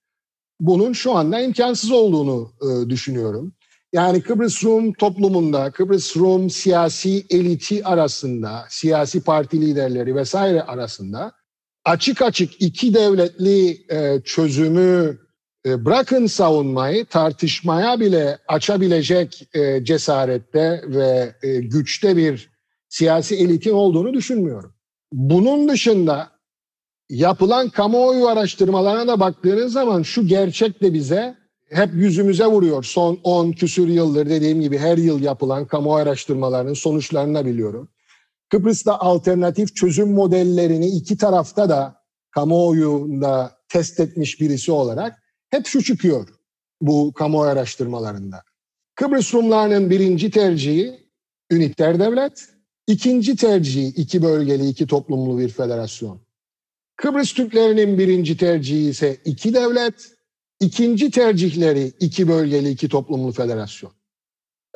bunun 0.59 0.93
şu 0.93 1.15
anda 1.15 1.39
imkansız 1.39 1.91
olduğunu 1.91 2.51
e, 2.61 2.89
düşünüyorum. 2.89 3.53
Yani 3.93 4.21
Kıbrıs 4.21 4.63
Rum 4.63 4.93
toplumunda, 4.93 5.71
Kıbrıs 5.71 6.17
Rum 6.17 6.49
siyasi 6.49 7.25
eliti 7.29 7.85
arasında, 7.85 8.65
siyasi 8.69 9.23
parti 9.23 9.61
liderleri 9.61 10.15
vesaire 10.15 10.61
arasında 10.61 11.31
açık 11.85 12.21
açık 12.21 12.61
iki 12.61 12.93
devletli 12.93 13.85
e, 13.89 14.21
çözümü 14.25 15.22
bırakın 15.65 16.25
savunmayı 16.25 17.05
tartışmaya 17.05 17.99
bile 17.99 18.37
açabilecek 18.47 19.49
e, 19.53 19.83
cesarette 19.83 20.81
ve 20.87 21.35
e, 21.43 21.59
güçte 21.59 22.17
bir 22.17 22.49
siyasi 22.89 23.35
elitin 23.35 23.73
olduğunu 23.73 24.13
düşünmüyorum. 24.13 24.73
Bunun 25.11 25.69
dışında 25.69 26.29
yapılan 27.09 27.69
kamuoyu 27.69 28.27
araştırmalarına 28.27 29.07
da 29.07 29.19
baktığınız 29.19 29.73
zaman 29.73 30.01
şu 30.01 30.27
gerçek 30.27 30.81
de 30.81 30.93
bize 30.93 31.35
hep 31.69 31.93
yüzümüze 31.93 32.45
vuruyor. 32.45 32.83
Son 32.83 33.19
10 33.23 33.51
küsür 33.51 33.87
yıldır 33.87 34.29
dediğim 34.29 34.61
gibi 34.61 34.77
her 34.77 34.97
yıl 34.97 35.21
yapılan 35.21 35.67
kamuoyu 35.67 36.03
araştırmalarının 36.03 36.73
sonuçlarını 36.73 37.45
biliyorum. 37.45 37.89
Kıbrıs'ta 38.49 38.99
alternatif 38.99 39.75
çözüm 39.75 40.13
modellerini 40.13 40.87
iki 40.87 41.17
tarafta 41.17 41.69
da 41.69 41.95
kamuoyunda 42.31 43.51
test 43.69 43.99
etmiş 43.99 44.41
birisi 44.41 44.71
olarak 44.71 45.22
hep 45.53 45.67
şu 45.67 45.83
çıkıyor 45.83 46.27
bu 46.81 47.13
kamuoyu 47.13 47.51
araştırmalarında. 47.51 48.43
Kıbrıs 48.95 49.33
Rumlarının 49.33 49.89
birinci 49.89 50.31
tercihi 50.31 50.99
üniter 51.51 51.99
devlet, 51.99 52.49
ikinci 52.87 53.35
tercihi 53.35 53.87
iki 53.87 54.23
bölgeli, 54.23 54.67
iki 54.67 54.87
toplumlu 54.87 55.39
bir 55.39 55.49
federasyon. 55.49 56.21
Kıbrıs 56.95 57.33
Türklerinin 57.33 57.97
birinci 57.97 58.37
tercihi 58.37 58.89
ise 58.89 59.17
iki 59.25 59.53
devlet, 59.53 60.11
ikinci 60.59 61.11
tercihleri 61.11 61.93
iki 61.99 62.27
bölgeli, 62.27 62.69
iki 62.69 62.89
toplumlu 62.89 63.31
federasyon. 63.31 63.91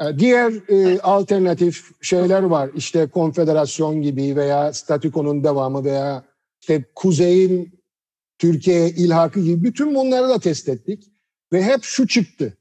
Ee, 0.02 0.20
diğer 0.20 0.70
e, 0.70 1.00
alternatif 1.00 1.92
şeyler 2.02 2.42
var. 2.42 2.70
İşte 2.76 3.08
konfederasyon 3.08 4.02
gibi 4.02 4.36
veya 4.36 4.74
statükonun 4.74 5.44
devamı 5.44 5.84
veya 5.84 6.24
işte 6.62 6.86
kuzeyin 6.96 7.77
Türkiye'ye 8.40 8.90
ilhakı 8.90 9.40
gibi 9.40 9.64
bütün 9.64 9.96
bunları 9.96 10.30
da 10.30 10.40
test 10.40 10.70
ettik. 10.70 11.12
Ve 11.54 11.64
hep 11.64 11.84
şu 11.84 12.08
çıktı. 12.08 12.58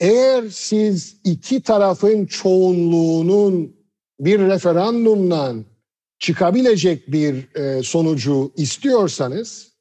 Eğer 0.00 0.44
siz 0.48 1.16
iki 1.24 1.62
tarafın 1.62 2.26
çoğunluğunun 2.26 3.76
bir 4.20 4.40
referandumdan 4.40 5.64
çıkabilecek 6.18 7.12
bir 7.12 7.56
e, 7.56 7.82
sonucu 7.82 8.52
istiyorsanız 8.56 9.72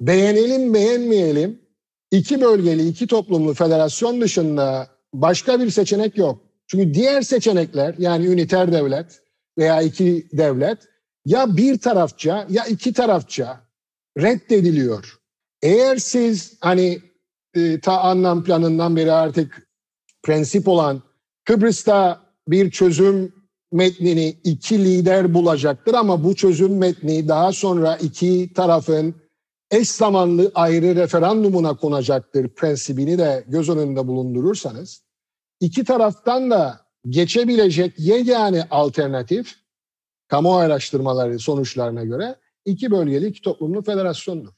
beğenelim 0.00 0.74
beğenmeyelim 0.74 1.60
iki 2.10 2.40
bölgeli 2.40 2.88
iki 2.88 3.06
toplumlu 3.06 3.54
federasyon 3.54 4.20
dışında 4.20 4.88
başka 5.14 5.60
bir 5.60 5.70
seçenek 5.70 6.18
yok. 6.18 6.42
Çünkü 6.66 6.94
diğer 6.94 7.22
seçenekler 7.22 7.94
yani 7.98 8.26
üniter 8.26 8.72
devlet 8.72 9.22
veya 9.58 9.82
iki 9.82 10.28
devlet 10.32 10.78
ya 11.26 11.56
bir 11.56 11.78
tarafça 11.78 12.46
ya 12.50 12.64
iki 12.64 12.92
tarafça 12.92 13.60
reddediliyor. 14.18 15.18
Eğer 15.62 15.96
siz 15.96 16.56
hani 16.60 17.02
e, 17.54 17.80
ta 17.80 18.00
anlam 18.00 18.44
planından 18.44 18.96
beri 18.96 19.12
artık 19.12 19.68
prensip 20.22 20.68
olan 20.68 21.02
Kıbrıs'ta 21.44 22.20
bir 22.48 22.70
çözüm 22.70 23.32
metnini 23.72 24.28
iki 24.44 24.84
lider 24.84 25.34
bulacaktır 25.34 25.94
ama 25.94 26.24
bu 26.24 26.34
çözüm 26.34 26.78
metni 26.78 27.28
daha 27.28 27.52
sonra 27.52 27.96
iki 27.96 28.52
tarafın 28.54 29.14
eş 29.70 29.90
zamanlı 29.90 30.50
ayrı 30.54 30.96
referandumuna 30.96 31.76
konacaktır 31.76 32.48
prensibini 32.48 33.18
de 33.18 33.44
göz 33.48 33.68
önünde 33.68 34.06
bulundurursanız 34.06 35.02
iki 35.60 35.84
taraftan 35.84 36.50
da 36.50 36.80
geçebilecek 37.08 37.94
yegane 37.98 38.66
alternatif 38.70 39.54
kamu 40.28 40.56
araştırmaları 40.56 41.38
sonuçlarına 41.38 42.04
göre 42.04 42.36
iki 42.70 42.90
bölgeli 42.90 43.26
iki 43.26 43.42
toplumlu 43.42 43.82
federasyondur. 43.82 44.52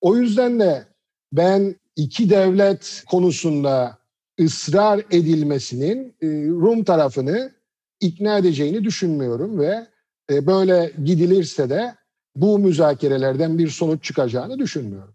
O 0.00 0.16
yüzden 0.16 0.60
de 0.60 0.84
ben 1.32 1.74
iki 1.96 2.30
devlet 2.30 3.04
konusunda 3.10 3.98
ısrar 4.40 5.00
edilmesinin 5.10 6.16
e, 6.22 6.26
Rum 6.46 6.84
tarafını 6.84 7.52
ikna 8.00 8.38
edeceğini 8.38 8.84
düşünmüyorum 8.84 9.58
ve 9.58 9.86
e, 10.30 10.46
böyle 10.46 10.92
gidilirse 11.04 11.70
de 11.70 11.94
bu 12.36 12.58
müzakerelerden 12.58 13.58
bir 13.58 13.68
sonuç 13.68 14.04
çıkacağını 14.04 14.58
düşünmüyorum. 14.58 15.14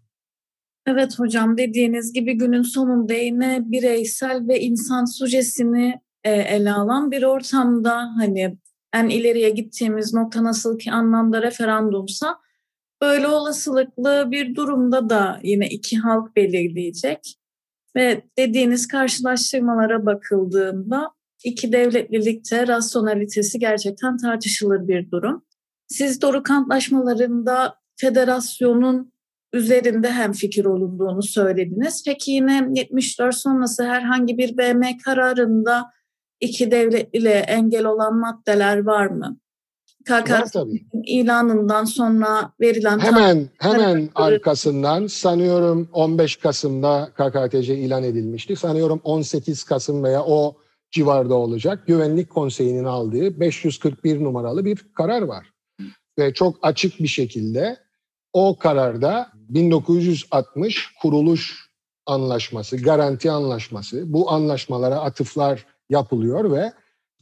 Evet 0.86 1.18
hocam 1.18 1.58
dediğiniz 1.58 2.12
gibi 2.12 2.34
günün 2.34 2.62
sonunda 2.62 3.14
yine 3.14 3.62
bireysel 3.64 4.48
ve 4.48 4.60
insan 4.60 5.04
sujesini 5.04 6.00
e, 6.24 6.32
ele 6.32 6.72
alan 6.72 7.10
bir 7.10 7.22
ortamda 7.22 8.14
hani 8.16 8.58
en 8.94 9.08
ileriye 9.08 9.50
gittiğimiz 9.50 10.14
nokta 10.14 10.44
nasıl 10.44 10.78
ki 10.78 10.92
anlamda 10.92 11.42
referandumsa 11.42 12.38
böyle 13.02 13.28
olasılıklı 13.28 14.28
bir 14.30 14.54
durumda 14.54 15.10
da 15.10 15.40
yine 15.42 15.68
iki 15.68 15.98
halk 15.98 16.36
belirleyecek. 16.36 17.38
Ve 17.96 18.22
dediğiniz 18.38 18.88
karşılaştırmalara 18.88 20.06
bakıldığında 20.06 21.10
iki 21.44 21.72
devletlilikte 21.72 22.66
rasyonalitesi 22.66 23.58
gerçekten 23.58 24.16
tartışılır 24.16 24.88
bir 24.88 25.10
durum. 25.10 25.44
Siz 25.88 26.22
Doruk 26.22 26.50
Antlaşmalarında 26.50 27.74
federasyonun 27.96 29.12
üzerinde 29.52 30.10
hem 30.10 30.32
fikir 30.32 30.64
olunduğunu 30.64 31.22
söylediniz. 31.22 32.02
Peki 32.06 32.30
yine 32.30 32.68
74 32.74 33.34
sonrası 33.34 33.84
herhangi 33.84 34.38
bir 34.38 34.58
BM 34.58 34.98
kararında 35.04 35.84
iki 36.44 36.70
devlet 36.70 37.14
ile 37.14 37.32
engel 37.32 37.84
olan 37.84 38.14
maddeler 38.16 38.84
var 38.84 39.06
mı? 39.06 39.36
KKK 40.04 40.56
ilanından 41.04 41.84
sonra 41.84 42.52
verilen 42.60 42.98
hemen 42.98 43.48
hemen 43.58 44.08
arkasından 44.14 45.06
sanıyorum 45.06 45.88
15 45.92 46.36
Kasım'da 46.36 47.10
KKTC 47.14 47.76
ilan 47.76 48.02
edilmişti. 48.02 48.56
Sanıyorum 48.56 49.00
18 49.04 49.64
Kasım 49.64 50.04
veya 50.04 50.24
o 50.24 50.56
civarda 50.90 51.34
olacak. 51.34 51.86
Güvenlik 51.86 52.30
Konseyi'nin 52.30 52.84
aldığı 52.84 53.40
541 53.40 54.24
numaralı 54.24 54.64
bir 54.64 54.86
karar 54.94 55.22
var. 55.22 55.46
Ve 56.18 56.34
çok 56.34 56.56
açık 56.62 56.98
bir 57.00 57.08
şekilde 57.08 57.76
o 58.32 58.58
kararda 58.58 59.28
1960 59.34 60.94
kuruluş 61.02 61.70
anlaşması, 62.06 62.76
garanti 62.76 63.30
anlaşması, 63.30 64.12
bu 64.12 64.30
anlaşmalara 64.30 65.00
atıflar 65.00 65.66
yapılıyor 65.90 66.52
ve 66.52 66.72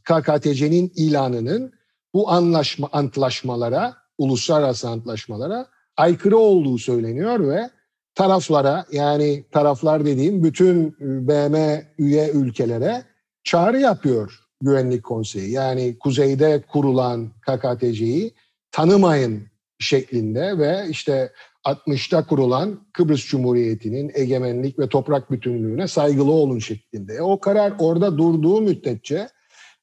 KKTC'nin 0.03 0.91
ilanının 0.95 1.73
bu 2.13 2.31
anlaşma 2.31 2.89
antlaşmalara, 2.91 3.95
uluslararası 4.17 4.89
antlaşmalara 4.89 5.67
aykırı 5.97 6.37
olduğu 6.37 6.77
söyleniyor 6.77 7.47
ve 7.47 7.69
taraflara 8.15 8.85
yani 8.91 9.45
taraflar 9.51 10.05
dediğim 10.05 10.43
bütün 10.43 10.95
BM 10.99 11.85
üye 11.97 12.29
ülkelere 12.29 13.03
çağrı 13.43 13.79
yapıyor 13.79 14.39
Güvenlik 14.61 15.03
Konseyi. 15.03 15.51
Yani 15.51 15.99
kuzeyde 15.99 16.63
kurulan 16.71 17.29
KKTC'yi 17.29 18.33
tanımayın 18.71 19.47
şeklinde 19.79 20.57
ve 20.57 20.85
işte 20.89 21.31
60'ta 21.65 22.25
kurulan 22.25 22.79
Kıbrıs 22.93 23.25
Cumhuriyeti'nin 23.25 24.11
egemenlik 24.13 24.79
ve 24.79 24.89
toprak 24.89 25.31
bütünlüğüne 25.31 25.87
saygılı 25.87 26.31
olun 26.31 26.59
şeklinde. 26.59 27.21
O 27.21 27.39
karar 27.39 27.73
orada 27.79 28.17
durduğu 28.17 28.61
müddetçe 28.61 29.27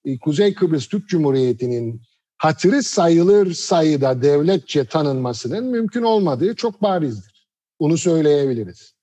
e, 0.04 0.18
Kuzey 0.18 0.54
Kıbrıs 0.54 0.88
Türk 0.88 1.08
Cumhuriyeti'nin 1.08 2.02
hatırı 2.36 2.82
sayılır 2.82 3.54
sayıda 3.54 4.22
devletçe 4.22 4.84
tanınmasının 4.84 5.64
mümkün 5.64 6.02
olmadığı 6.02 6.54
çok 6.54 6.82
barizdir. 6.82 7.48
Bunu 7.80 7.98
söyleyebiliriz. 7.98 8.94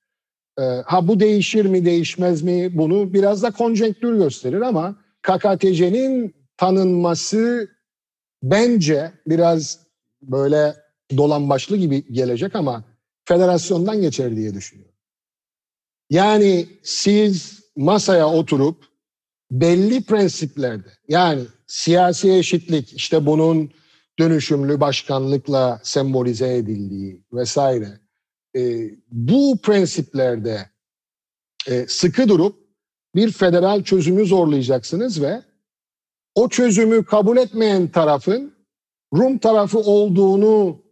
E, 0.58 0.62
ha 0.62 1.08
bu 1.08 1.20
değişir 1.20 1.64
mi 1.64 1.84
değişmez 1.84 2.42
mi 2.42 2.78
bunu 2.78 3.12
biraz 3.12 3.42
da 3.42 3.50
konjonktür 3.50 4.18
gösterir 4.18 4.60
ama 4.60 4.96
KKTC'nin 5.22 6.34
tanınması 6.56 7.68
bence 8.42 9.12
biraz 9.26 9.78
böyle 10.22 10.74
dolan 11.16 11.48
başlı 11.48 11.76
gibi 11.76 12.12
gelecek 12.12 12.56
ama 12.56 12.84
federasyondan 13.24 14.00
geçer 14.00 14.36
diye 14.36 14.54
düşünüyorum. 14.54 14.94
Yani 16.10 16.66
siz 16.82 17.60
masaya 17.76 18.28
oturup 18.28 18.84
belli 19.50 20.04
prensiplerde 20.04 20.88
yani 21.08 21.42
siyasi 21.66 22.32
eşitlik 22.32 22.92
işte 22.92 23.26
bunun 23.26 23.70
dönüşümlü 24.18 24.80
başkanlıkla 24.80 25.80
sembolize 25.82 26.56
edildiği 26.56 27.24
vesaire 27.32 28.00
e, 28.56 28.90
bu 29.10 29.58
prensiplerde 29.62 30.70
e, 31.66 31.86
sıkı 31.88 32.28
durup 32.28 32.56
bir 33.14 33.32
federal 33.32 33.82
çözümü 33.82 34.26
zorlayacaksınız 34.26 35.22
ve 35.22 35.42
o 36.34 36.48
çözümü 36.48 37.04
kabul 37.04 37.36
etmeyen 37.36 37.88
tarafın 37.88 38.58
Rum 39.14 39.38
tarafı 39.38 39.78
olduğunu 39.78 40.82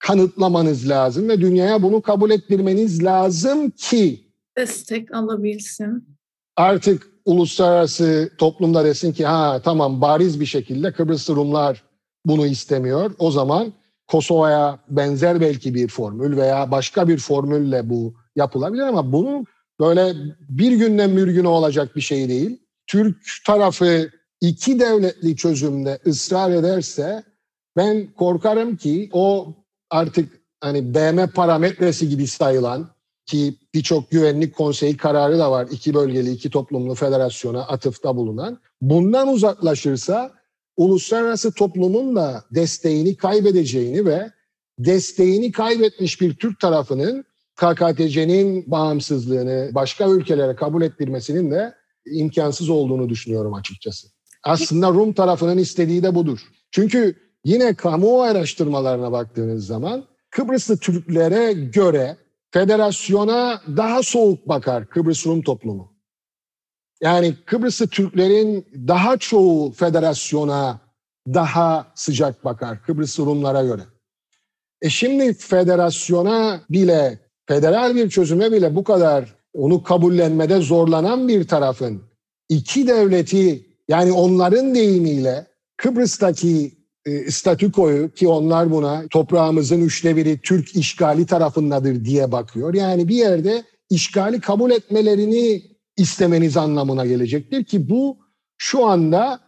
kanıtlamanız 0.00 0.88
lazım 0.88 1.28
ve 1.28 1.40
dünyaya 1.40 1.82
bunu 1.82 2.02
kabul 2.02 2.30
ettirmeniz 2.30 3.04
lazım 3.04 3.70
ki 3.70 4.20
destek 4.56 5.14
alabilsin. 5.14 6.08
Artık 6.56 7.10
uluslararası 7.24 8.30
toplumda 8.38 8.84
desin 8.84 9.12
ki 9.12 9.26
ha 9.26 9.60
tamam 9.64 10.00
bariz 10.00 10.40
bir 10.40 10.46
şekilde 10.46 10.92
Kıbrıs 10.92 11.30
Rumlar 11.30 11.82
bunu 12.26 12.46
istemiyor. 12.46 13.14
O 13.18 13.30
zaman 13.30 13.72
Kosova'ya 14.08 14.78
benzer 14.88 15.40
belki 15.40 15.74
bir 15.74 15.88
formül 15.88 16.36
veya 16.36 16.70
başka 16.70 17.08
bir 17.08 17.18
formülle 17.18 17.90
bu 17.90 18.14
yapılabilir 18.36 18.82
ama 18.82 19.12
bunu 19.12 19.44
böyle 19.80 20.14
bir 20.48 20.72
günden 20.72 21.16
bir 21.16 21.26
güne 21.26 21.48
olacak 21.48 21.96
bir 21.96 22.00
şey 22.00 22.28
değil. 22.28 22.58
Türk 22.86 23.16
tarafı 23.46 24.10
iki 24.40 24.80
devletli 24.80 25.36
çözümde 25.36 25.98
ısrar 26.06 26.50
ederse 26.50 27.22
ben 27.76 28.06
korkarım 28.12 28.76
ki 28.76 29.10
o 29.12 29.54
artık 29.90 30.40
hani 30.60 30.94
BM 30.94 31.26
parametresi 31.26 32.08
gibi 32.08 32.26
sayılan 32.26 32.90
ki 33.26 33.54
birçok 33.74 34.10
güvenlik 34.10 34.54
konseyi 34.56 34.96
kararı 34.96 35.38
da 35.38 35.50
var 35.50 35.68
iki 35.70 35.94
bölgeli 35.94 36.30
iki 36.30 36.50
toplumlu 36.50 36.94
federasyona 36.94 37.62
atıfta 37.62 38.16
bulunan. 38.16 38.58
Bundan 38.80 39.28
uzaklaşırsa 39.28 40.32
uluslararası 40.76 41.52
toplumun 41.52 42.16
da 42.16 42.44
desteğini 42.50 43.16
kaybedeceğini 43.16 44.06
ve 44.06 44.30
desteğini 44.78 45.52
kaybetmiş 45.52 46.20
bir 46.20 46.34
Türk 46.34 46.60
tarafının 46.60 47.24
KKTC'nin 47.56 48.70
bağımsızlığını 48.70 49.70
başka 49.74 50.08
ülkelere 50.08 50.54
kabul 50.54 50.82
ettirmesinin 50.82 51.50
de 51.50 51.74
imkansız 52.06 52.68
olduğunu 52.68 53.08
düşünüyorum 53.08 53.54
açıkçası. 53.54 54.08
Aslında 54.42 54.88
Rum 54.90 55.12
tarafının 55.12 55.58
istediği 55.58 56.02
de 56.02 56.14
budur. 56.14 56.38
Çünkü 56.70 57.16
Yine 57.44 57.74
kamu 57.74 58.22
araştırmalarına 58.22 59.12
baktığınız 59.12 59.66
zaman 59.66 60.04
Kıbrıslı 60.30 60.76
Türklere 60.76 61.52
göre 61.52 62.16
federasyona 62.50 63.62
daha 63.76 64.02
soğuk 64.02 64.48
bakar 64.48 64.86
Kıbrıs 64.86 65.26
Rum 65.26 65.42
toplumu. 65.42 65.92
Yani 67.02 67.34
Kıbrıslı 67.46 67.86
Türklerin 67.86 68.66
daha 68.88 69.16
çoğu 69.16 69.72
federasyona 69.72 70.80
daha 71.26 71.92
sıcak 71.94 72.44
bakar 72.44 72.82
Kıbrıs 72.82 73.18
Rumlara 73.18 73.64
göre. 73.64 73.82
E 74.82 74.90
şimdi 74.90 75.34
federasyona 75.34 76.60
bile, 76.70 77.18
federal 77.46 77.94
bir 77.94 78.10
çözüme 78.10 78.52
bile 78.52 78.76
bu 78.76 78.84
kadar 78.84 79.34
onu 79.54 79.82
kabullenmede 79.82 80.60
zorlanan 80.60 81.28
bir 81.28 81.48
tarafın 81.48 82.02
iki 82.48 82.88
devleti 82.88 83.66
yani 83.88 84.12
onların 84.12 84.74
deyimiyle 84.74 85.46
Kıbrıs'taki 85.76 86.79
e, 87.06 87.30
statükoyu 87.30 88.10
ki 88.10 88.28
onlar 88.28 88.70
buna 88.70 89.08
toprağımızın 89.10 89.80
üçte 89.80 90.16
biri 90.16 90.40
Türk 90.40 90.76
işgali 90.76 91.26
tarafındadır 91.26 92.04
diye 92.04 92.32
bakıyor. 92.32 92.74
Yani 92.74 93.08
bir 93.08 93.16
yerde 93.16 93.64
işgali 93.90 94.40
kabul 94.40 94.70
etmelerini 94.70 95.62
istemeniz 95.96 96.56
anlamına 96.56 97.06
gelecektir 97.06 97.64
ki 97.64 97.90
bu 97.90 98.18
şu 98.58 98.86
anda 98.86 99.40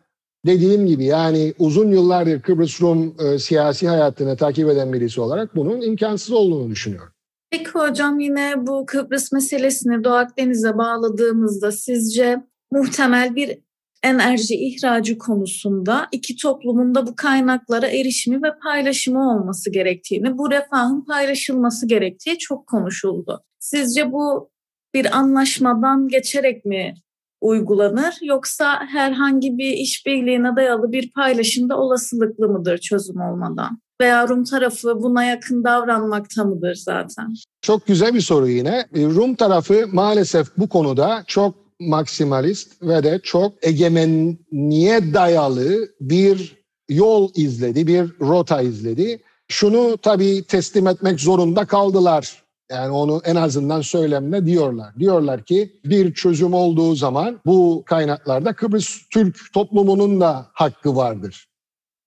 dediğim 0.47 0.87
gibi 0.87 1.05
yani 1.05 1.55
uzun 1.59 1.93
yıllardır 1.93 2.43
Kıbrıs 2.43 2.83
Rum 2.83 3.15
e, 3.21 3.39
siyasi 3.39 3.89
hayatını 3.89 4.37
takip 4.37 4.69
eden 4.69 4.93
birisi 4.93 5.21
olarak 5.21 5.57
bunun 5.57 5.81
imkansız 5.81 6.33
olduğunu 6.33 6.71
düşünüyorum. 6.71 7.13
Peki 7.51 7.71
hocam 7.71 8.21
yine 8.21 8.67
bu 8.67 8.87
Kıbrıs 8.87 9.33
meselesini 9.33 10.05
Doğu 10.05 10.13
Akdeniz'e 10.13 10.79
bağladığımızda 10.79 11.73
sizce 11.73 12.43
muhtemel 12.73 13.37
bir 13.37 13.59
enerji 14.03 14.55
ihracı 14.55 15.19
konusunda 15.19 16.09
iki 16.13 16.37
toplumun 16.37 16.95
da 16.95 17.07
bu 17.07 17.17
kaynaklara 17.17 17.87
erişimi 17.87 18.43
ve 18.43 18.59
paylaşımı 18.63 19.35
olması 19.35 19.73
gerektiğini, 19.73 20.39
bu 20.39 20.51
refahın 20.51 21.05
paylaşılması 21.05 21.89
gerektiği 21.89 22.39
çok 22.39 22.67
konuşuldu. 22.67 23.43
Sizce 23.59 24.13
bu 24.13 24.51
bir 24.95 25.17
anlaşmadan 25.19 26.09
geçerek 26.09 26.65
mi 26.65 26.95
uygulanır 27.41 28.15
yoksa 28.23 28.87
herhangi 28.87 29.59
bir 29.59 29.73
işbirliğine 29.73 30.57
dayalı 30.57 30.93
bir 30.93 31.13
paylaşımda 31.13 31.77
olasılıklı 31.79 32.49
mıdır 32.49 32.79
çözüm 32.79 33.21
olmadan? 33.21 33.79
veya 34.03 34.29
Rum 34.29 34.45
tarafı 34.45 35.03
buna 35.03 35.25
yakın 35.25 35.65
davranmakta 35.65 36.45
mıdır 36.45 36.75
zaten? 36.75 37.35
Çok 37.61 37.87
güzel 37.87 38.15
bir 38.15 38.21
soru 38.21 38.49
yine. 38.49 38.87
E, 38.95 39.05
Rum 39.05 39.35
tarafı 39.35 39.87
maalesef 39.93 40.47
bu 40.57 40.69
konuda 40.69 41.25
çok 41.27 41.55
maksimalist 41.89 42.83
ve 42.83 43.03
de 43.03 43.21
çok 43.23 43.67
egemenliğe 43.67 45.15
dayalı 45.15 45.89
bir 46.01 46.63
yol 46.89 47.31
izledi, 47.35 47.87
bir 47.87 48.11
rota 48.21 48.63
izledi. 48.63 49.23
Şunu 49.49 49.97
tabii 49.97 50.45
teslim 50.45 50.87
etmek 50.87 51.21
zorunda 51.21 51.65
kaldılar. 51.65 52.43
Yani 52.71 52.91
onu 52.91 53.21
en 53.25 53.37
azından 53.37 53.81
söylemle 53.81 54.47
diyorlar. 54.47 54.99
Diyorlar 54.99 55.45
ki 55.45 55.81
bir 55.85 56.15
çözüm 56.15 56.55
olduğu 56.55 56.95
zaman 56.95 57.41
bu 57.47 57.83
kaynaklarda 57.87 58.53
Kıbrıs 58.53 59.09
Türk 59.11 59.37
toplumunun 59.55 60.21
da 60.21 60.47
hakkı 60.53 60.97
vardır. 60.97 61.49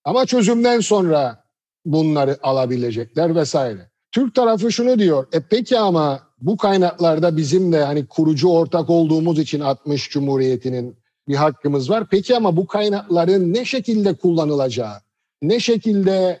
Ama 0.04 0.26
çözümden 0.26 0.80
sonra 0.80 1.44
bunları 1.84 2.38
alabilecekler 2.42 3.34
vesaire. 3.34 3.90
Türk 4.12 4.34
tarafı 4.34 4.72
şunu 4.72 4.98
diyor. 4.98 5.26
E 5.32 5.40
peki 5.40 5.78
ama 5.78 6.25
bu 6.40 6.56
kaynaklarda 6.56 7.36
bizim 7.36 7.72
de 7.72 7.84
hani 7.84 8.06
kurucu 8.06 8.48
ortak 8.48 8.90
olduğumuz 8.90 9.38
için 9.38 9.60
60 9.60 10.10
Cumhuriyeti'nin 10.10 10.96
bir 11.28 11.34
hakkımız 11.34 11.90
var. 11.90 12.06
Peki 12.10 12.36
ama 12.36 12.56
bu 12.56 12.66
kaynakların 12.66 13.54
ne 13.54 13.64
şekilde 13.64 14.14
kullanılacağı, 14.14 14.96
ne 15.42 15.60
şekilde 15.60 16.40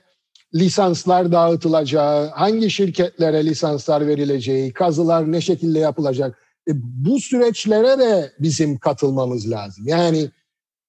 lisanslar 0.54 1.32
dağıtılacağı, 1.32 2.28
hangi 2.28 2.70
şirketlere 2.70 3.44
lisanslar 3.44 4.06
verileceği, 4.06 4.72
kazılar 4.72 5.32
ne 5.32 5.40
şekilde 5.40 5.78
yapılacak. 5.78 6.38
E, 6.68 6.72
bu 6.76 7.20
süreçlere 7.20 7.98
de 7.98 8.32
bizim 8.38 8.78
katılmamız 8.78 9.50
lazım. 9.50 9.84
Yani 9.88 10.30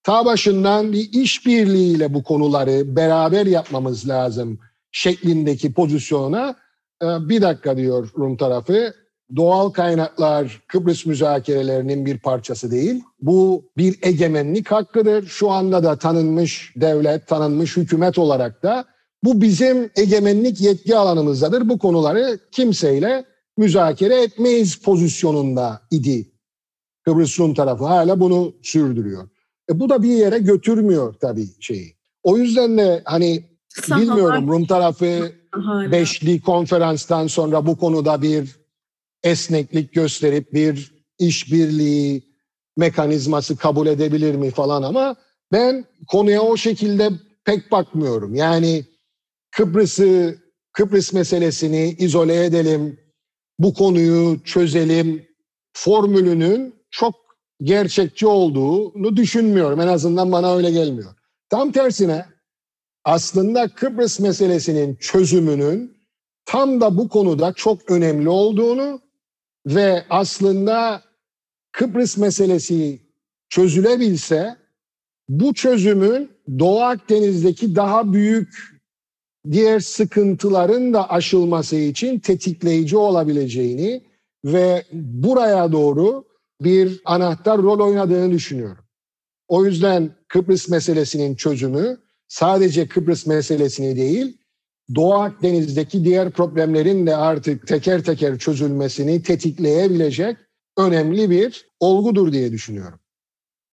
ta 0.04 0.26
başından 0.26 0.94
bir 0.94 1.10
işbirliğiyle 1.14 2.14
bu 2.14 2.24
konuları 2.24 2.96
beraber 2.96 3.46
yapmamız 3.46 4.10
lazım 4.10 4.60
şeklindeki 4.92 5.74
pozisyona 5.74 6.56
bir 7.02 7.42
dakika 7.42 7.78
diyor 7.78 8.10
Rum 8.18 8.38
tarafı. 8.38 8.94
Doğal 9.36 9.70
kaynaklar 9.70 10.62
Kıbrıs 10.68 11.06
müzakerelerinin 11.06 12.06
bir 12.06 12.20
parçası 12.20 12.72
değil. 12.72 13.04
Bu 13.22 13.72
bir 13.78 14.00
egemenlik 14.02 14.72
hakkıdır. 14.72 15.28
Şu 15.28 15.52
anda 15.52 15.84
da 15.84 15.96
tanınmış 15.96 16.74
devlet, 16.76 17.28
tanınmış 17.28 17.78
hükümet 17.78 18.18
olarak 18.18 18.64
da 18.64 18.86
bu 19.24 19.42
bizim 19.42 19.90
egemenlik 19.96 20.62
yetki 20.62 20.98
alanımızdadır. 20.98 21.70
Bu 21.70 21.80
konuları 21.80 22.40
kimseyle 22.52 23.26
müzakere 23.58 24.22
etmeyiz 24.22 24.76
pozisyonunda 24.76 25.82
idi. 25.92 26.32
Kıbrıs 27.06 27.40
Rum 27.40 27.54
tarafı 27.54 27.86
hala 27.86 28.20
bunu 28.20 28.54
sürdürüyor. 28.64 29.30
E 29.70 29.80
bu 29.80 29.90
da 29.90 30.04
bir 30.04 30.12
yere 30.12 30.40
götürmüyor 30.40 31.14
tabii 31.14 31.48
şeyi. 31.60 31.96
O 32.24 32.38
yüzden 32.38 32.78
de 32.78 33.02
hani 33.06 33.44
bilmiyorum 33.90 34.48
Rum 34.48 34.66
tarafı 34.66 35.32
hala. 35.62 35.92
beşli 35.92 36.42
konferanstan 36.42 37.28
sonra 37.28 37.66
bu 37.66 37.78
konuda 37.78 38.22
bir 38.22 38.56
esneklik 39.24 39.94
gösterip 39.94 40.54
bir 40.54 40.92
işbirliği 41.20 42.24
mekanizması 42.78 43.58
kabul 43.58 43.88
edebilir 43.88 44.36
mi 44.36 44.52
falan 44.52 44.84
ama 44.84 45.16
ben 45.52 45.86
konuya 46.08 46.42
o 46.42 46.58
şekilde 46.58 47.10
pek 47.46 47.72
bakmıyorum. 47.72 48.36
Yani 48.36 48.86
Kıbrıs'ı, 49.52 50.38
Kıbrıs 50.74 51.14
meselesini 51.14 51.96
izole 52.00 52.46
edelim, 52.46 53.00
bu 53.60 53.74
konuyu 53.74 54.44
çözelim 54.44 55.28
formülünün 55.74 56.76
çok 56.92 57.16
gerçekçi 57.62 58.28
olduğunu 58.28 59.18
düşünmüyorum. 59.18 59.82
En 59.82 59.88
azından 59.88 60.32
bana 60.32 60.56
öyle 60.56 60.72
gelmiyor. 60.72 61.16
Tam 61.50 61.72
tersine 61.72 62.26
aslında 63.08 63.68
Kıbrıs 63.68 64.20
meselesinin 64.20 64.96
çözümünün 64.96 65.98
tam 66.46 66.82
da 66.82 66.98
bu 66.98 67.10
konuda 67.10 67.54
çok 67.54 67.92
önemli 67.92 68.30
olduğunu 68.30 69.02
ve 69.68 70.06
aslında 70.10 71.02
Kıbrıs 71.72 72.18
meselesi 72.18 73.00
çözülebilse 73.50 74.56
bu 75.30 75.54
çözümün 75.54 76.32
Doğu 76.60 76.82
Akdeniz'deki 76.82 77.76
daha 77.76 78.14
büyük 78.14 78.78
diğer 79.52 79.80
sıkıntıların 79.80 80.94
da 80.94 81.10
aşılması 81.10 81.76
için 81.76 82.20
tetikleyici 82.20 82.98
olabileceğini 82.98 84.04
ve 84.46 84.84
buraya 84.94 85.72
doğru 85.72 86.24
bir 86.62 87.02
anahtar 87.06 87.62
rol 87.62 87.80
oynadığını 87.80 88.32
düşünüyorum. 88.32 88.86
O 89.48 89.66
yüzden 89.66 90.12
Kıbrıs 90.28 90.70
meselesinin 90.70 91.36
çözümü 91.36 92.07
sadece 92.28 92.88
Kıbrıs 92.88 93.26
meselesini 93.26 93.96
değil, 93.96 94.38
Doğu 94.96 95.14
Akdeniz'deki 95.14 96.06
diğer 96.06 96.32
problemlerin 96.32 97.08
de 97.08 97.16
artık 97.16 97.68
teker 97.68 98.04
teker 98.04 98.38
çözülmesini 98.38 99.24
tetikleyebilecek 99.24 100.38
önemli 100.78 101.30
bir 101.30 101.68
olgudur 101.80 102.32
diye 102.32 102.52
düşünüyorum. 102.52 103.00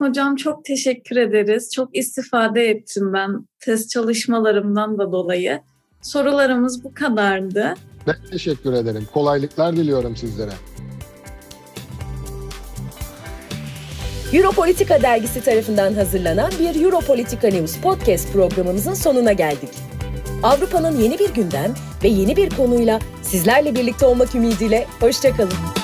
Hocam 0.02 0.36
çok 0.36 0.64
teşekkür 0.64 1.16
ederiz. 1.16 1.70
Çok 1.74 1.96
istifade 1.96 2.70
ettim 2.70 3.12
ben 3.12 3.46
test 3.60 3.90
çalışmalarımdan 3.90 4.98
da 4.98 5.12
dolayı. 5.12 5.60
Sorularımız 6.02 6.84
bu 6.84 6.94
kadardı. 6.94 7.74
Ben 8.06 8.16
teşekkür 8.30 8.72
ederim. 8.72 9.06
Kolaylıklar 9.12 9.76
diliyorum 9.76 10.16
sizlere. 10.16 10.52
Europolitika 14.34 15.02
dergisi 15.02 15.44
tarafından 15.44 15.94
hazırlanan 15.94 16.52
bir 16.60 16.84
Europolitika 16.84 17.48
News 17.48 17.76
podcast 17.76 18.32
programımızın 18.32 18.94
sonuna 18.94 19.32
geldik. 19.32 19.68
Avrupa'nın 20.42 21.00
yeni 21.00 21.18
bir 21.18 21.34
gündem 21.34 21.74
ve 22.04 22.08
yeni 22.08 22.36
bir 22.36 22.50
konuyla 22.50 23.00
sizlerle 23.22 23.74
birlikte 23.74 24.06
olmak 24.06 24.34
ümidiyle 24.34 24.86
hoşçakalın. 25.00 25.83